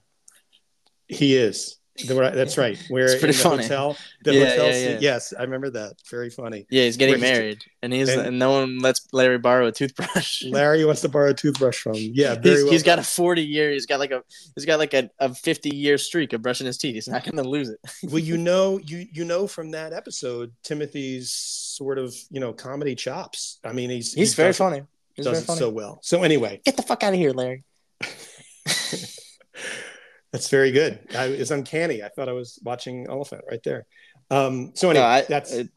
[1.07, 1.77] He is.
[1.95, 2.77] The- That's right.
[2.89, 3.63] Where It's in pretty the funny.
[3.63, 4.97] hotel, the Yeah, hotel yeah, yeah.
[4.99, 5.93] Yes, I remember that.
[6.09, 6.65] Very funny.
[6.71, 9.71] Yeah, he's getting he's- married, and he's and- and no one lets Larry borrow a
[9.71, 10.43] toothbrush.
[10.45, 11.93] Larry wants to borrow a toothbrush from.
[11.95, 12.11] him.
[12.15, 12.71] Yeah, very he's, well.
[12.73, 14.23] he's got a 40 year he's got like a
[14.55, 17.43] he's got like a, a 50 year streak of brushing his teeth he's not gonna
[17.47, 22.39] lose it well, you know, you you know from that episode, Timothy's sort of you
[22.39, 23.59] know comedy chops.
[23.63, 24.81] I mean, he's he's he very does, funny
[25.13, 25.99] he's Does very it funny so well.
[26.01, 27.63] So anyway, get the fuck out of here larry
[30.33, 30.99] that's very good.
[31.15, 32.03] I, it's uncanny.
[32.03, 33.85] I thought I was watching Elephant right there.
[34.29, 35.69] Um, so anyway, no, I, that's it-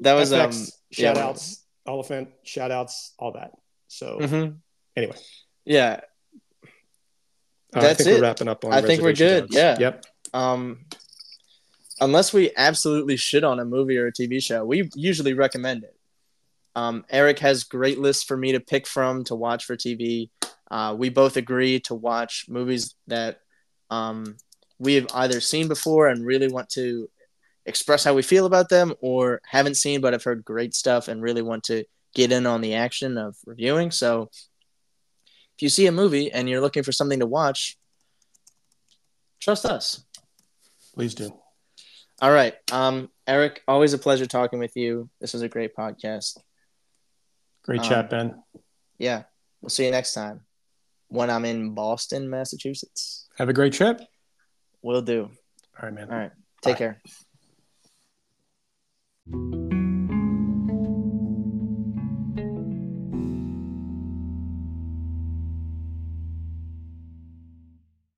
[0.00, 3.50] that was um FX, yeah, shout outs, Elephant, shout outs, all that.
[3.88, 4.56] So mhm.
[4.96, 5.16] anyway,
[5.64, 6.00] yeah
[7.74, 8.14] uh, I think it.
[8.14, 8.72] we're wrapping up on.
[8.72, 9.76] I think we're good, yeah.
[9.78, 10.06] Yep.
[10.34, 10.84] um
[12.00, 15.96] unless we absolutely shit on a movie or a tv show we usually recommend it
[16.74, 20.28] um eric has great lists for me to pick from to watch for tv
[20.70, 23.40] uh, we both agree to watch movies that
[23.90, 24.36] um,
[24.78, 27.08] we have either seen before and really want to
[27.64, 31.22] express how we feel about them or haven't seen but have heard great stuff and
[31.22, 31.84] really want to
[32.14, 34.30] get in on the action of reviewing so
[35.56, 37.76] if you see a movie and you're looking for something to watch
[39.40, 40.04] trust us
[40.94, 41.30] Please do.
[42.22, 42.54] all right.
[42.72, 45.10] Um, Eric, always a pleasure talking with you.
[45.20, 46.38] This was a great podcast.
[47.62, 48.42] Great Um, chat, Ben.
[48.96, 49.24] Yeah.
[49.60, 50.45] We'll see you next time
[51.08, 53.28] when I'm in Boston, Massachusetts.
[53.38, 54.00] Have a great trip.
[54.82, 55.30] Will do.
[55.80, 56.10] All right, man.
[56.10, 56.32] All right.
[56.62, 56.96] Take Bye.
[59.30, 59.75] care.